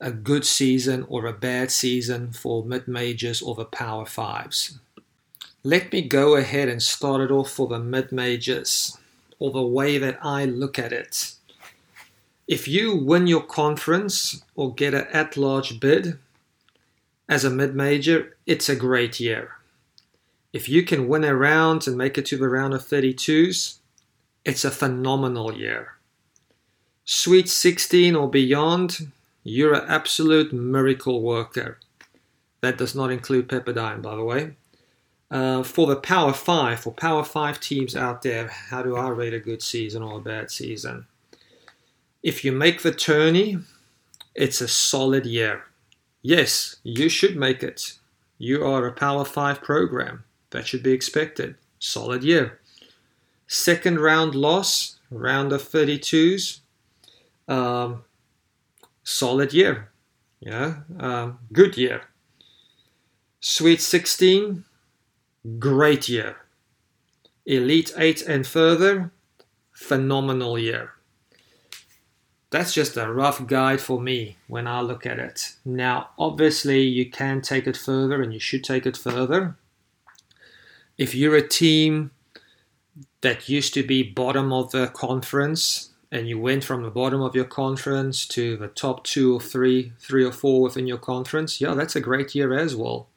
a 0.00 0.12
good 0.12 0.46
season 0.46 1.04
or 1.08 1.26
a 1.26 1.32
bad 1.32 1.72
season 1.72 2.32
for 2.32 2.64
mid 2.64 2.86
majors 2.86 3.42
or 3.42 3.56
the 3.56 3.64
Power 3.64 4.04
5s? 4.04 4.78
Let 5.64 5.92
me 5.92 6.02
go 6.02 6.36
ahead 6.36 6.68
and 6.68 6.80
start 6.80 7.20
it 7.20 7.32
off 7.32 7.50
for 7.50 7.66
the 7.66 7.80
mid 7.80 8.12
majors, 8.12 8.96
or 9.40 9.50
the 9.50 9.60
way 9.60 9.98
that 9.98 10.18
I 10.22 10.44
look 10.44 10.78
at 10.78 10.92
it. 10.92 11.32
If 12.46 12.68
you 12.68 12.96
win 12.96 13.26
your 13.26 13.42
conference 13.42 14.42
or 14.54 14.72
get 14.72 14.94
an 14.94 15.08
at 15.12 15.36
large 15.36 15.80
bid 15.80 16.18
as 17.28 17.44
a 17.44 17.50
mid 17.50 17.74
major, 17.74 18.36
it's 18.46 18.68
a 18.68 18.76
great 18.76 19.20
year. 19.20 19.56
If 20.52 20.68
you 20.68 20.82
can 20.82 21.08
win 21.08 21.24
a 21.24 21.36
round 21.36 21.86
and 21.86 21.96
make 21.96 22.16
it 22.16 22.26
to 22.26 22.38
the 22.38 22.48
round 22.48 22.72
of 22.72 22.82
32s, 22.82 23.78
it's 24.44 24.64
a 24.64 24.70
phenomenal 24.70 25.52
year. 25.52 25.98
Sweet 27.04 27.48
16 27.48 28.14
or 28.14 28.30
beyond, 28.30 29.12
you're 29.44 29.74
an 29.74 29.88
absolute 29.88 30.52
miracle 30.52 31.20
worker. 31.20 31.78
That 32.60 32.78
does 32.78 32.94
not 32.94 33.10
include 33.10 33.48
Pepperdine, 33.48 34.02
by 34.02 34.16
the 34.16 34.24
way. 34.24 34.56
Uh, 35.30 35.62
for 35.62 35.86
the 35.86 35.96
Power 35.96 36.32
Five, 36.32 36.80
for 36.80 36.92
Power 36.92 37.22
Five 37.22 37.60
teams 37.60 37.94
out 37.94 38.22
there, 38.22 38.48
how 38.48 38.82
do 38.82 38.96
I 38.96 39.10
rate 39.10 39.34
a 39.34 39.40
good 39.40 39.62
season 39.62 40.02
or 40.02 40.18
a 40.18 40.22
bad 40.22 40.50
season? 40.50 41.06
If 42.22 42.44
you 42.44 42.52
make 42.52 42.82
the 42.82 42.92
tourney, 42.92 43.58
it's 44.34 44.62
a 44.62 44.68
solid 44.68 45.26
year. 45.26 45.64
Yes, 46.22 46.76
you 46.82 47.08
should 47.08 47.36
make 47.36 47.62
it. 47.62 47.98
You 48.38 48.64
are 48.64 48.86
a 48.86 48.92
Power 48.92 49.24
5 49.24 49.62
program. 49.62 50.24
That 50.50 50.66
should 50.66 50.82
be 50.82 50.92
expected. 50.92 51.56
Solid 51.78 52.24
year. 52.24 52.60
Second 53.46 54.00
round 54.00 54.34
loss, 54.34 54.98
round 55.10 55.52
of 55.52 55.62
32s. 55.62 56.60
Um, 57.46 58.04
solid 59.02 59.52
year. 59.52 59.90
Yeah, 60.40 60.80
um, 61.00 61.38
good 61.52 61.76
year. 61.76 62.02
Sweet 63.40 63.80
16, 63.80 64.64
great 65.58 66.08
year. 66.08 66.36
Elite 67.46 67.92
8 67.96 68.22
and 68.22 68.46
further, 68.46 69.10
phenomenal 69.72 70.58
year. 70.58 70.92
That's 72.50 72.72
just 72.72 72.96
a 72.96 73.12
rough 73.12 73.46
guide 73.46 73.80
for 73.80 74.00
me 74.00 74.38
when 74.46 74.66
I 74.66 74.80
look 74.80 75.04
at 75.04 75.18
it. 75.18 75.56
Now, 75.64 76.10
obviously, 76.18 76.82
you 76.82 77.10
can 77.10 77.42
take 77.42 77.66
it 77.66 77.76
further 77.76 78.22
and 78.22 78.32
you 78.32 78.40
should 78.40 78.64
take 78.64 78.86
it 78.86 78.96
further. 78.96 79.56
If 80.96 81.14
you're 81.14 81.36
a 81.36 81.46
team 81.46 82.10
that 83.20 83.48
used 83.48 83.74
to 83.74 83.82
be 83.82 84.02
bottom 84.02 84.52
of 84.52 84.70
the 84.70 84.86
conference 84.88 85.90
and 86.10 86.26
you 86.26 86.38
went 86.38 86.64
from 86.64 86.82
the 86.82 86.90
bottom 86.90 87.20
of 87.20 87.34
your 87.34 87.44
conference 87.44 88.26
to 88.28 88.56
the 88.56 88.68
top 88.68 89.04
two 89.04 89.36
or 89.36 89.40
three, 89.40 89.92
three 89.98 90.24
or 90.24 90.32
four 90.32 90.62
within 90.62 90.86
your 90.86 90.98
conference, 90.98 91.60
yeah, 91.60 91.74
that's 91.74 91.96
a 91.96 92.00
great 92.00 92.34
year 92.34 92.54
as 92.54 92.74
well. 92.74 93.08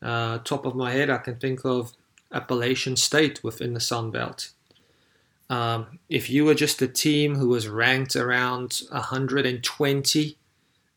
Uh, 0.00 0.38
top 0.38 0.64
of 0.64 0.74
my 0.74 0.92
head, 0.92 1.10
I 1.10 1.18
can 1.18 1.36
think 1.36 1.66
of 1.66 1.92
Appalachian 2.32 2.96
State 2.96 3.44
within 3.44 3.74
the 3.74 3.80
Sun 3.80 4.10
Belt. 4.10 4.52
Um, 5.50 5.98
if 6.08 6.30
you 6.30 6.44
were 6.44 6.54
just 6.54 6.80
a 6.80 6.86
team 6.86 7.34
who 7.34 7.48
was 7.48 7.68
ranked 7.68 8.14
around 8.14 8.82
120 8.92 10.36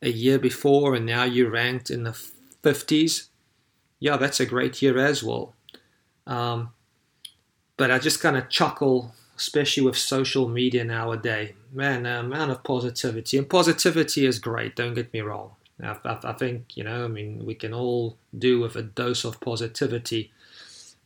a 0.03 0.09
year 0.09 0.37
before 0.37 0.93
and 0.93 1.07
now 1.07 1.23
you're 1.23 1.49
ranked 1.49 1.89
in 1.89 2.03
the 2.03 2.15
50s, 2.61 3.29
yeah, 3.99 4.15
that's 4.15 4.39
a 4.39 4.45
great 4.45 4.79
year 4.79 4.99
as 4.99 5.23
well. 5.23 5.55
Um, 6.27 6.69
but 7.77 7.89
I 7.89 7.97
just 7.97 8.21
kind 8.21 8.37
of 8.37 8.47
chuckle, 8.47 9.15
especially 9.35 9.83
with 9.83 9.97
social 9.97 10.47
media 10.47 10.83
nowadays. 10.83 11.53
Man, 11.71 12.03
the 12.03 12.19
amount 12.19 12.51
of 12.51 12.63
positivity, 12.63 13.39
and 13.39 13.49
positivity 13.49 14.27
is 14.27 14.37
great, 14.37 14.75
don't 14.75 14.93
get 14.93 15.11
me 15.11 15.21
wrong. 15.21 15.55
I, 15.81 15.97
I, 16.05 16.19
I 16.25 16.33
think, 16.33 16.77
you 16.77 16.83
know, 16.83 17.05
I 17.05 17.07
mean, 17.07 17.43
we 17.43 17.55
can 17.55 17.73
all 17.73 18.17
do 18.37 18.59
with 18.59 18.75
a 18.75 18.83
dose 18.83 19.25
of 19.25 19.41
positivity. 19.41 20.31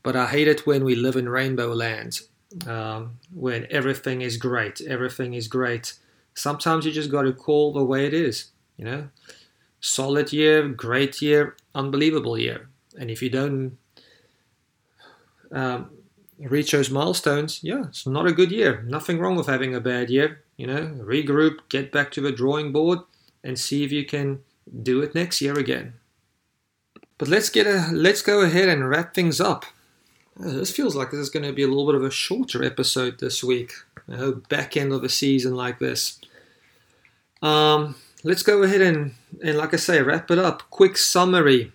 But 0.03 0.17
I 0.17 0.25
hate 0.27 0.49
it 0.49 0.67
when 0.67 0.83
we 0.83 0.95
live 0.95 1.15
in 1.15 1.29
rainbow 1.29 1.71
land, 1.71 2.19
um, 2.65 3.19
when 3.33 3.67
everything 3.69 4.21
is 4.21 4.37
great, 4.37 4.81
everything 4.81 5.33
is 5.33 5.47
great. 5.47 5.93
Sometimes 6.33 6.85
you 6.85 6.91
just 6.91 7.11
got 7.11 7.23
to 7.23 7.33
call 7.33 7.73
the 7.73 7.83
way 7.83 8.05
it 8.05 8.13
is, 8.13 8.51
you 8.77 8.85
know. 8.85 9.09
Solid 9.79 10.33
year, 10.33 10.67
great 10.67 11.21
year, 11.21 11.55
unbelievable 11.75 12.37
year. 12.37 12.69
And 12.99 13.11
if 13.11 13.21
you 13.21 13.29
don't 13.29 13.77
um, 15.51 15.89
reach 16.39 16.71
those 16.71 16.89
milestones, 16.89 17.63
yeah, 17.63 17.85
it's 17.87 18.07
not 18.07 18.27
a 18.27 18.33
good 18.33 18.51
year. 18.51 18.83
Nothing 18.87 19.19
wrong 19.19 19.35
with 19.35 19.47
having 19.47 19.75
a 19.75 19.81
bad 19.81 20.09
year. 20.09 20.43
You 20.57 20.67
know, 20.67 20.81
regroup, 21.01 21.59
get 21.69 21.91
back 21.91 22.11
to 22.11 22.21
the 22.21 22.31
drawing 22.31 22.71
board, 22.71 22.99
and 23.43 23.59
see 23.59 23.83
if 23.83 23.91
you 23.91 24.05
can 24.05 24.39
do 24.83 25.01
it 25.01 25.13
next 25.13 25.41
year 25.41 25.57
again. 25.57 25.93
But 27.17 27.27
let's 27.27 27.49
get 27.49 27.67
a 27.67 27.89
let's 27.91 28.21
go 28.21 28.41
ahead 28.41 28.69
and 28.69 28.89
wrap 28.89 29.13
things 29.13 29.39
up. 29.39 29.65
This 30.39 30.71
feels 30.71 30.95
like 30.95 31.11
this 31.11 31.19
is 31.19 31.29
going 31.29 31.45
to 31.45 31.53
be 31.53 31.63
a 31.63 31.67
little 31.67 31.85
bit 31.85 31.95
of 31.95 32.03
a 32.03 32.11
shorter 32.11 32.63
episode 32.63 33.19
this 33.19 33.43
week. 33.43 33.73
You 34.07 34.17
know, 34.17 34.31
back 34.49 34.77
end 34.77 34.93
of 34.93 35.01
the 35.01 35.09
season 35.09 35.55
like 35.55 35.79
this. 35.79 36.19
Um, 37.41 37.95
let's 38.23 38.43
go 38.43 38.61
ahead 38.63 38.81
and, 38.81 39.15
and 39.43 39.57
like 39.57 39.73
I 39.73 39.77
say, 39.77 40.01
wrap 40.01 40.29
it 40.29 40.37
up. 40.37 40.63
Quick 40.69 40.97
summary. 40.97 41.71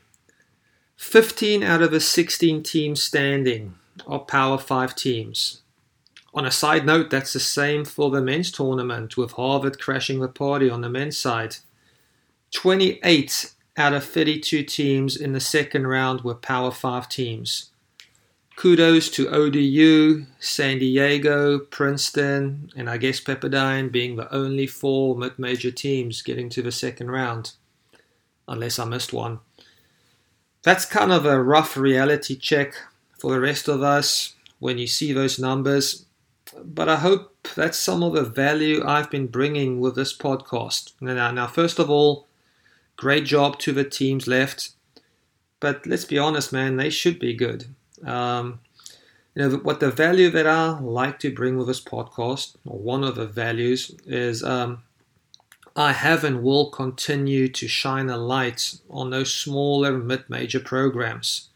15 0.96 1.64
out 1.64 1.82
of 1.82 1.90
the 1.90 2.00
16 2.00 2.62
teams 2.62 3.02
standing 3.02 3.74
are 4.06 4.20
Power 4.20 4.58
5 4.58 4.94
teams. 4.94 5.62
On 6.32 6.46
a 6.46 6.50
side 6.50 6.86
note, 6.86 7.10
that's 7.10 7.32
the 7.32 7.40
same 7.40 7.84
for 7.84 8.10
the 8.10 8.22
men's 8.22 8.52
tournament, 8.52 9.16
with 9.16 9.32
Harvard 9.32 9.80
crashing 9.80 10.20
the 10.20 10.28
party 10.28 10.70
on 10.70 10.80
the 10.80 10.88
men's 10.88 11.18
side. 11.18 11.56
28 12.52 13.52
out 13.76 13.92
of 13.92 14.04
32 14.04 14.62
teams 14.62 15.16
in 15.16 15.32
the 15.32 15.40
second 15.40 15.88
round 15.88 16.20
were 16.20 16.34
Power 16.34 16.70
5 16.70 17.08
teams. 17.08 17.71
Kudos 18.62 19.08
to 19.10 19.28
ODU, 19.28 20.24
San 20.38 20.78
Diego, 20.78 21.58
Princeton, 21.58 22.70
and 22.76 22.88
I 22.88 22.96
guess 22.96 23.18
Pepperdine 23.18 23.90
being 23.90 24.14
the 24.14 24.32
only 24.32 24.68
four 24.68 25.16
mid 25.16 25.36
major 25.36 25.72
teams 25.72 26.22
getting 26.22 26.48
to 26.50 26.62
the 26.62 26.70
second 26.70 27.10
round, 27.10 27.54
unless 28.46 28.78
I 28.78 28.84
missed 28.84 29.12
one. 29.12 29.40
That's 30.62 30.84
kind 30.84 31.10
of 31.10 31.26
a 31.26 31.42
rough 31.42 31.76
reality 31.76 32.36
check 32.36 32.74
for 33.18 33.32
the 33.32 33.40
rest 33.40 33.66
of 33.66 33.82
us 33.82 34.36
when 34.60 34.78
you 34.78 34.86
see 34.86 35.12
those 35.12 35.40
numbers. 35.40 36.04
But 36.62 36.88
I 36.88 36.98
hope 36.98 37.48
that's 37.56 37.78
some 37.78 38.04
of 38.04 38.12
the 38.12 38.22
value 38.22 38.86
I've 38.86 39.10
been 39.10 39.26
bringing 39.26 39.80
with 39.80 39.96
this 39.96 40.16
podcast. 40.16 40.92
Now, 41.00 41.32
now 41.32 41.48
first 41.48 41.80
of 41.80 41.90
all, 41.90 42.28
great 42.94 43.24
job 43.24 43.58
to 43.58 43.72
the 43.72 43.82
teams 43.82 44.28
left. 44.28 44.70
But 45.58 45.84
let's 45.84 46.04
be 46.04 46.16
honest, 46.16 46.52
man, 46.52 46.76
they 46.76 46.90
should 46.90 47.18
be 47.18 47.34
good. 47.34 47.66
Um, 48.04 48.60
you 49.34 49.48
know 49.48 49.56
what 49.56 49.80
the 49.80 49.90
value 49.90 50.30
that 50.30 50.46
I 50.46 50.78
like 50.78 51.18
to 51.20 51.34
bring 51.34 51.56
with 51.56 51.66
this 51.66 51.82
podcast, 51.82 52.56
or 52.66 52.78
one 52.78 53.04
of 53.04 53.14
the 53.14 53.26
values, 53.26 53.94
is 54.06 54.42
um, 54.42 54.82
I 55.74 55.92
have 55.92 56.24
and 56.24 56.42
will 56.42 56.70
continue 56.70 57.48
to 57.48 57.66
shine 57.68 58.10
a 58.10 58.18
light 58.18 58.78
on 58.90 59.10
those 59.10 59.32
smaller 59.32 59.96
mid-major 59.96 60.60
programs 60.60 61.48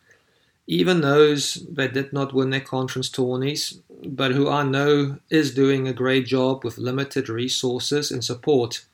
even 0.67 1.01
those 1.01 1.67
that 1.71 1.95
did 1.95 2.13
not 2.13 2.35
win 2.35 2.51
their 2.51 2.61
conference 2.61 3.09
tourneys, 3.09 3.81
but 4.05 4.33
who 4.33 4.49
I 4.49 4.65
know 4.65 5.19
is 5.31 5.55
doing 5.55 5.87
a 5.87 5.93
great 5.93 6.27
job 6.27 6.65
with 6.65 6.79
limited 6.79 7.29
resources 7.29 8.11
and 8.11 8.25
support, 8.25 8.85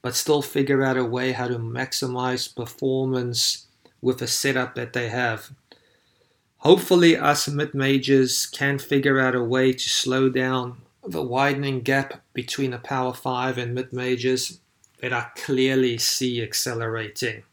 but 0.00 0.14
still 0.14 0.40
figure 0.40 0.82
out 0.82 0.96
a 0.96 1.04
way 1.04 1.32
how 1.32 1.48
to 1.48 1.58
maximize 1.58 2.54
performance 2.54 3.66
with 4.00 4.18
the 4.18 4.26
setup 4.26 4.74
that 4.76 4.94
they 4.94 5.10
have. 5.10 5.50
Hopefully, 6.60 7.16
us 7.16 7.48
mid 7.48 7.74
majors 7.74 8.46
can 8.46 8.78
figure 8.78 9.18
out 9.18 9.34
a 9.34 9.42
way 9.42 9.72
to 9.72 9.88
slow 9.88 10.28
down 10.28 10.78
the 11.06 11.22
widening 11.22 11.80
gap 11.80 12.22
between 12.34 12.72
the 12.72 12.78
Power 12.78 13.14
5 13.14 13.56
and 13.56 13.74
mid 13.74 13.92
majors 13.92 14.60
that 15.00 15.12
I 15.12 15.28
clearly 15.36 15.96
see 15.96 16.42
accelerating. 16.42 17.44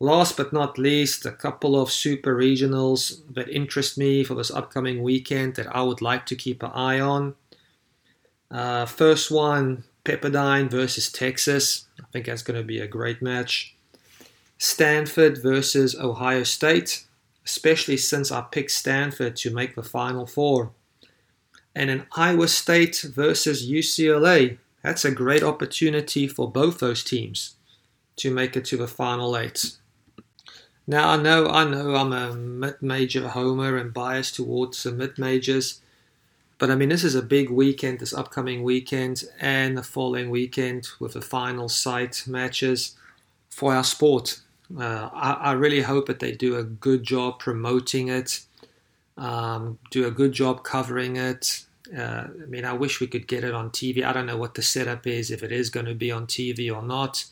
Last 0.00 0.36
but 0.36 0.52
not 0.52 0.78
least, 0.78 1.24
a 1.24 1.30
couple 1.30 1.80
of 1.80 1.90
super 1.90 2.36
regionals 2.36 3.22
that 3.32 3.48
interest 3.48 3.96
me 3.96 4.24
for 4.24 4.34
this 4.34 4.50
upcoming 4.50 5.02
weekend 5.02 5.54
that 5.54 5.74
I 5.74 5.82
would 5.82 6.02
like 6.02 6.26
to 6.26 6.36
keep 6.36 6.62
an 6.62 6.72
eye 6.72 7.00
on. 7.00 7.34
Uh, 8.50 8.84
first 8.84 9.30
one, 9.30 9.84
Pepperdine 10.04 10.70
versus 10.70 11.10
Texas. 11.10 11.86
I 11.98 12.04
think 12.12 12.26
that's 12.26 12.42
going 12.42 12.60
to 12.60 12.66
be 12.66 12.80
a 12.80 12.86
great 12.86 13.22
match. 13.22 13.74
Stanford 14.58 15.42
versus 15.42 15.94
Ohio 15.98 16.42
State, 16.42 17.05
especially 17.46 17.96
since 17.96 18.32
I 18.32 18.42
picked 18.42 18.72
Stanford 18.72 19.36
to 19.36 19.54
make 19.54 19.76
the 19.76 19.82
Final 19.82 20.26
Four. 20.26 20.72
And 21.74 21.88
an 21.90 22.06
Iowa 22.16 22.48
State 22.48 23.04
versus 23.14 23.70
UCLA. 23.70 24.58
That's 24.82 25.04
a 25.04 25.12
great 25.12 25.44
opportunity 25.44 26.26
for 26.26 26.50
both 26.50 26.80
those 26.80 27.04
teams 27.04 27.54
to 28.16 28.32
make 28.32 28.56
it 28.56 28.64
to 28.66 28.76
the 28.76 28.88
Final 28.88 29.36
Eight. 29.36 29.76
Now 30.88 31.10
I 31.10 31.16
know 31.16 31.48
I 31.48 31.64
know 31.64 31.94
I'm 31.94 32.12
a 32.12 32.34
mid-major 32.34 33.28
homer 33.28 33.76
and 33.76 33.92
biased 33.92 34.36
towards 34.36 34.82
the 34.82 34.92
mid-majors, 34.92 35.80
but 36.58 36.70
I 36.70 36.76
mean 36.76 36.88
this 36.88 37.04
is 37.04 37.14
a 37.14 37.22
big 37.22 37.50
weekend, 37.50 37.98
this 37.98 38.14
upcoming 38.14 38.62
weekend 38.62 39.24
and 39.40 39.76
the 39.76 39.82
following 39.82 40.30
weekend 40.30 40.88
with 41.00 41.14
the 41.14 41.20
final 41.20 41.68
site 41.68 42.24
matches 42.26 42.96
for 43.50 43.74
our 43.74 43.84
sport. 43.84 44.40
Uh, 44.74 45.08
I, 45.12 45.32
I, 45.32 45.52
really 45.52 45.82
hope 45.82 46.06
that 46.06 46.18
they 46.18 46.32
do 46.32 46.56
a 46.56 46.64
good 46.64 47.04
job 47.04 47.38
promoting 47.38 48.08
it, 48.08 48.40
um, 49.16 49.78
do 49.90 50.06
a 50.06 50.10
good 50.10 50.32
job 50.32 50.64
covering 50.64 51.16
it. 51.16 51.64
Uh, 51.96 52.24
I 52.42 52.46
mean, 52.48 52.64
I 52.64 52.72
wish 52.72 53.00
we 53.00 53.06
could 53.06 53.28
get 53.28 53.44
it 53.44 53.54
on 53.54 53.70
TV. 53.70 54.04
I 54.04 54.12
don't 54.12 54.26
know 54.26 54.36
what 54.36 54.54
the 54.54 54.62
setup 54.62 55.06
is, 55.06 55.30
if 55.30 55.42
it 55.42 55.52
is 55.52 55.70
going 55.70 55.86
to 55.86 55.94
be 55.94 56.10
on 56.10 56.26
TV 56.26 56.74
or 56.74 56.82
not. 56.82 57.26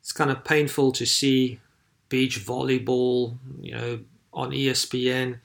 It's 0.00 0.12
kind 0.12 0.30
of 0.30 0.44
painful 0.44 0.92
to 0.92 1.04
see 1.04 1.58
beach 2.08 2.44
volleyball, 2.44 3.36
you 3.60 3.72
know, 3.72 4.00
on 4.32 4.50
ESPN. 4.50 5.40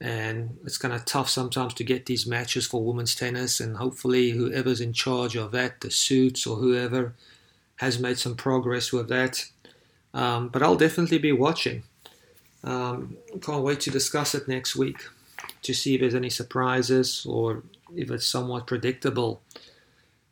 And 0.00 0.58
it's 0.64 0.78
kind 0.78 0.92
of 0.92 1.04
tough 1.04 1.28
sometimes 1.28 1.74
to 1.74 1.84
get 1.84 2.06
these 2.06 2.26
matches 2.26 2.66
for 2.66 2.84
women's 2.84 3.14
tennis. 3.14 3.60
And 3.60 3.76
hopefully, 3.76 4.30
whoever's 4.30 4.80
in 4.80 4.92
charge 4.92 5.36
of 5.36 5.52
that, 5.52 5.80
the 5.80 5.90
suits 5.90 6.46
or 6.46 6.56
whoever, 6.56 7.14
has 7.76 7.98
made 7.98 8.18
some 8.18 8.34
progress 8.34 8.92
with 8.92 9.08
that. 9.08 9.46
Um, 10.16 10.48
but 10.48 10.62
I'll 10.62 10.76
definitely 10.76 11.18
be 11.18 11.32
watching. 11.32 11.82
Um, 12.64 13.18
can't 13.42 13.62
wait 13.62 13.80
to 13.80 13.90
discuss 13.90 14.34
it 14.34 14.48
next 14.48 14.74
week 14.74 14.96
to 15.60 15.74
see 15.74 15.94
if 15.94 16.00
there's 16.00 16.14
any 16.14 16.30
surprises 16.30 17.26
or 17.28 17.62
if 17.94 18.10
it's 18.10 18.26
somewhat 18.26 18.66
predictable. 18.66 19.42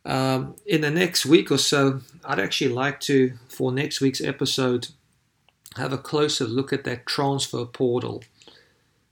Um, 0.03 0.55
in 0.65 0.81
the 0.81 0.89
next 0.89 1.25
week 1.25 1.51
or 1.51 1.59
so, 1.59 2.01
I'd 2.23 2.39
actually 2.39 2.73
like 2.73 2.99
to, 3.01 3.33
for 3.47 3.71
next 3.71 4.01
week's 4.01 4.21
episode, 4.21 4.87
have 5.77 5.93
a 5.93 5.99
closer 5.99 6.45
look 6.45 6.73
at 6.73 6.83
that 6.85 7.05
transfer 7.05 7.63
portal. 7.63 8.23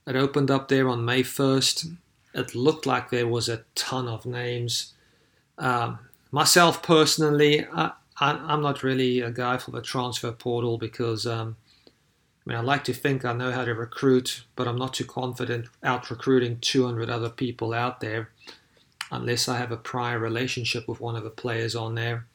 It 0.08 0.16
opened 0.16 0.50
up 0.50 0.66
there 0.66 0.88
on 0.88 1.04
May 1.04 1.22
1st. 1.22 1.96
It 2.34 2.54
looked 2.56 2.84
like 2.84 3.10
there 3.10 3.28
was 3.28 3.48
a 3.48 3.62
ton 3.76 4.08
of 4.08 4.26
names. 4.26 4.92
Um, 5.56 6.00
myself 6.32 6.82
personally, 6.82 7.64
I, 7.72 7.92
am 8.20 8.62
not 8.62 8.82
really 8.82 9.20
a 9.20 9.30
guy 9.30 9.58
for 9.58 9.70
the 9.70 9.82
transfer 9.82 10.32
portal 10.32 10.78
because 10.78 11.26
um, 11.26 11.56
I 11.86 12.50
mean 12.50 12.58
I 12.58 12.62
like 12.62 12.84
to 12.84 12.92
think 12.92 13.24
I 13.24 13.32
know 13.32 13.52
how 13.52 13.64
to 13.64 13.74
recruit, 13.74 14.44
but 14.56 14.68
I'm 14.68 14.78
not 14.78 14.94
too 14.94 15.04
confident 15.04 15.66
out 15.82 16.10
recruiting 16.10 16.58
200 16.60 17.10
other 17.10 17.30
people 17.30 17.74
out 17.74 18.00
there 18.00 18.30
unless 19.10 19.48
I 19.48 19.58
have 19.58 19.72
a 19.72 19.76
prior 19.76 20.18
relationship 20.18 20.88
with 20.88 21.00
one 21.00 21.16
of 21.16 21.24
the 21.24 21.30
players 21.30 21.74
on 21.74 21.94
there. 21.94 22.26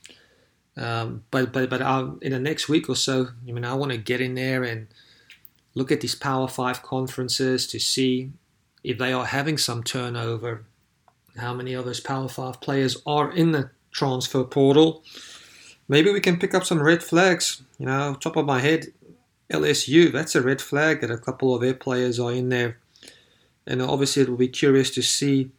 Um, 0.78 1.24
but 1.32 1.52
but 1.52 1.70
but 1.70 1.82
I'll, 1.82 2.18
in 2.22 2.32
the 2.32 2.40
next 2.40 2.70
week 2.70 2.90
or 2.90 2.96
so, 2.96 3.30
I 3.48 3.52
mean, 3.52 3.66
I 3.66 3.74
want 3.74 3.92
to 3.92 3.98
get 3.98 4.22
in 4.22 4.36
there 4.36 4.64
and 4.64 4.88
look 5.76 5.92
at 5.92 6.02
these 6.02 6.16
Power 6.16 6.48
Five 6.48 6.82
conferences 6.84 7.68
to 7.68 7.80
see 7.80 8.32
if 8.84 8.98
they 8.98 9.12
are 9.12 9.26
having 9.26 9.58
some 9.58 9.84
turnover. 9.84 10.66
How 11.38 11.54
many 11.54 11.74
of 11.74 11.86
those 11.86 12.00
Power 12.00 12.30
Five 12.30 12.62
players 12.62 12.98
are 13.06 13.32
in 13.32 13.52
the 13.52 13.72
transfer 13.92 14.44
portal? 14.44 15.04
Maybe 15.90 16.14
we 16.14 16.22
can 16.22 16.38
pick 16.38 16.54
up 16.54 16.64
some 16.64 16.82
red 16.82 17.04
flags. 17.04 17.64
You 17.80 17.88
know, 17.88 18.14
top 18.14 18.38
of 18.38 18.46
my 18.46 18.60
head, 18.60 18.94
LSU. 19.52 20.12
That's 20.12 20.36
a 20.36 20.42
red 20.42 20.62
flag 20.62 21.02
that 21.02 21.12
a 21.12 21.18
couple 21.18 21.54
of 21.54 21.62
their 21.62 21.74
players 21.74 22.20
are 22.20 22.32
in 22.32 22.50
there, 22.50 22.78
and 23.68 23.82
obviously 23.82 24.22
it 24.22 24.30
will 24.30 24.38
be 24.38 24.48
curious 24.48 24.92
to 24.92 25.02
see, 25.02 25.50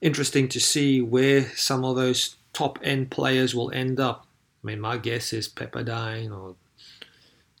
interesting 0.00 0.48
to 0.50 0.60
see 0.60 1.00
where 1.00 1.48
some 1.56 1.84
of 1.84 1.96
those 1.96 2.36
top 2.52 2.78
end 2.82 3.10
players 3.10 3.54
will 3.54 3.72
end 3.72 3.98
up. 3.98 4.26
I 4.62 4.66
mean, 4.66 4.80
my 4.80 4.98
guess 4.98 5.32
is 5.32 5.48
Pepperdine 5.48 6.30
or 6.30 6.56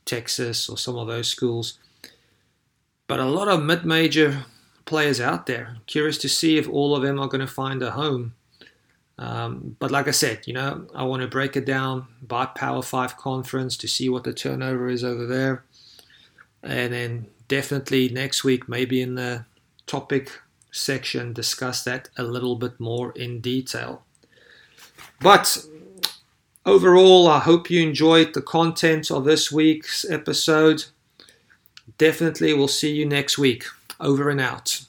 Texas 0.04 0.68
or 0.68 0.76
some 0.76 0.98
of 0.98 1.08
those 1.08 1.28
schools. 1.28 1.78
But 3.06 3.20
a 3.20 3.24
lot 3.24 3.48
of 3.48 3.62
mid 3.62 3.86
major 3.86 4.44
players 4.84 5.20
out 5.20 5.46
there. 5.46 5.78
Curious 5.86 6.18
to 6.18 6.28
see 6.28 6.58
if 6.58 6.68
all 6.68 6.94
of 6.94 7.02
them 7.02 7.18
are 7.18 7.28
going 7.28 7.40
to 7.40 7.46
find 7.46 7.82
a 7.82 7.92
home. 7.92 8.34
Um, 9.20 9.76
but 9.78 9.90
like 9.90 10.08
I 10.08 10.12
said, 10.12 10.40
you 10.46 10.54
know, 10.54 10.86
I 10.94 11.04
want 11.04 11.20
to 11.22 11.28
break 11.28 11.54
it 11.54 11.66
down 11.66 12.06
by 12.22 12.46
Power 12.46 12.82
5 12.82 13.16
conference 13.18 13.76
to 13.76 13.86
see 13.86 14.08
what 14.08 14.24
the 14.24 14.32
turnover 14.32 14.88
is 14.88 15.04
over 15.04 15.26
there. 15.26 15.64
And 16.62 16.92
then 16.92 17.26
definitely 17.46 18.08
next 18.08 18.44
week, 18.44 18.68
maybe 18.68 19.00
in 19.00 19.14
the 19.14 19.44
topic 19.86 20.40
section, 20.72 21.34
discuss 21.34 21.84
that 21.84 22.08
a 22.16 22.22
little 22.22 22.56
bit 22.56 22.80
more 22.80 23.12
in 23.12 23.40
detail. 23.40 24.02
But 25.20 25.66
Overall, 26.66 27.26
I 27.26 27.38
hope 27.38 27.70
you 27.70 27.82
enjoyed 27.82 28.34
the 28.34 28.42
content 28.42 29.10
of 29.10 29.24
this 29.24 29.50
week's 29.50 30.04
episode. 30.08 30.84
Definitely, 31.96 32.52
we'll 32.52 32.68
see 32.68 32.92
you 32.92 33.06
next 33.06 33.38
week. 33.38 33.64
Over 33.98 34.28
and 34.28 34.40
out. 34.40 34.82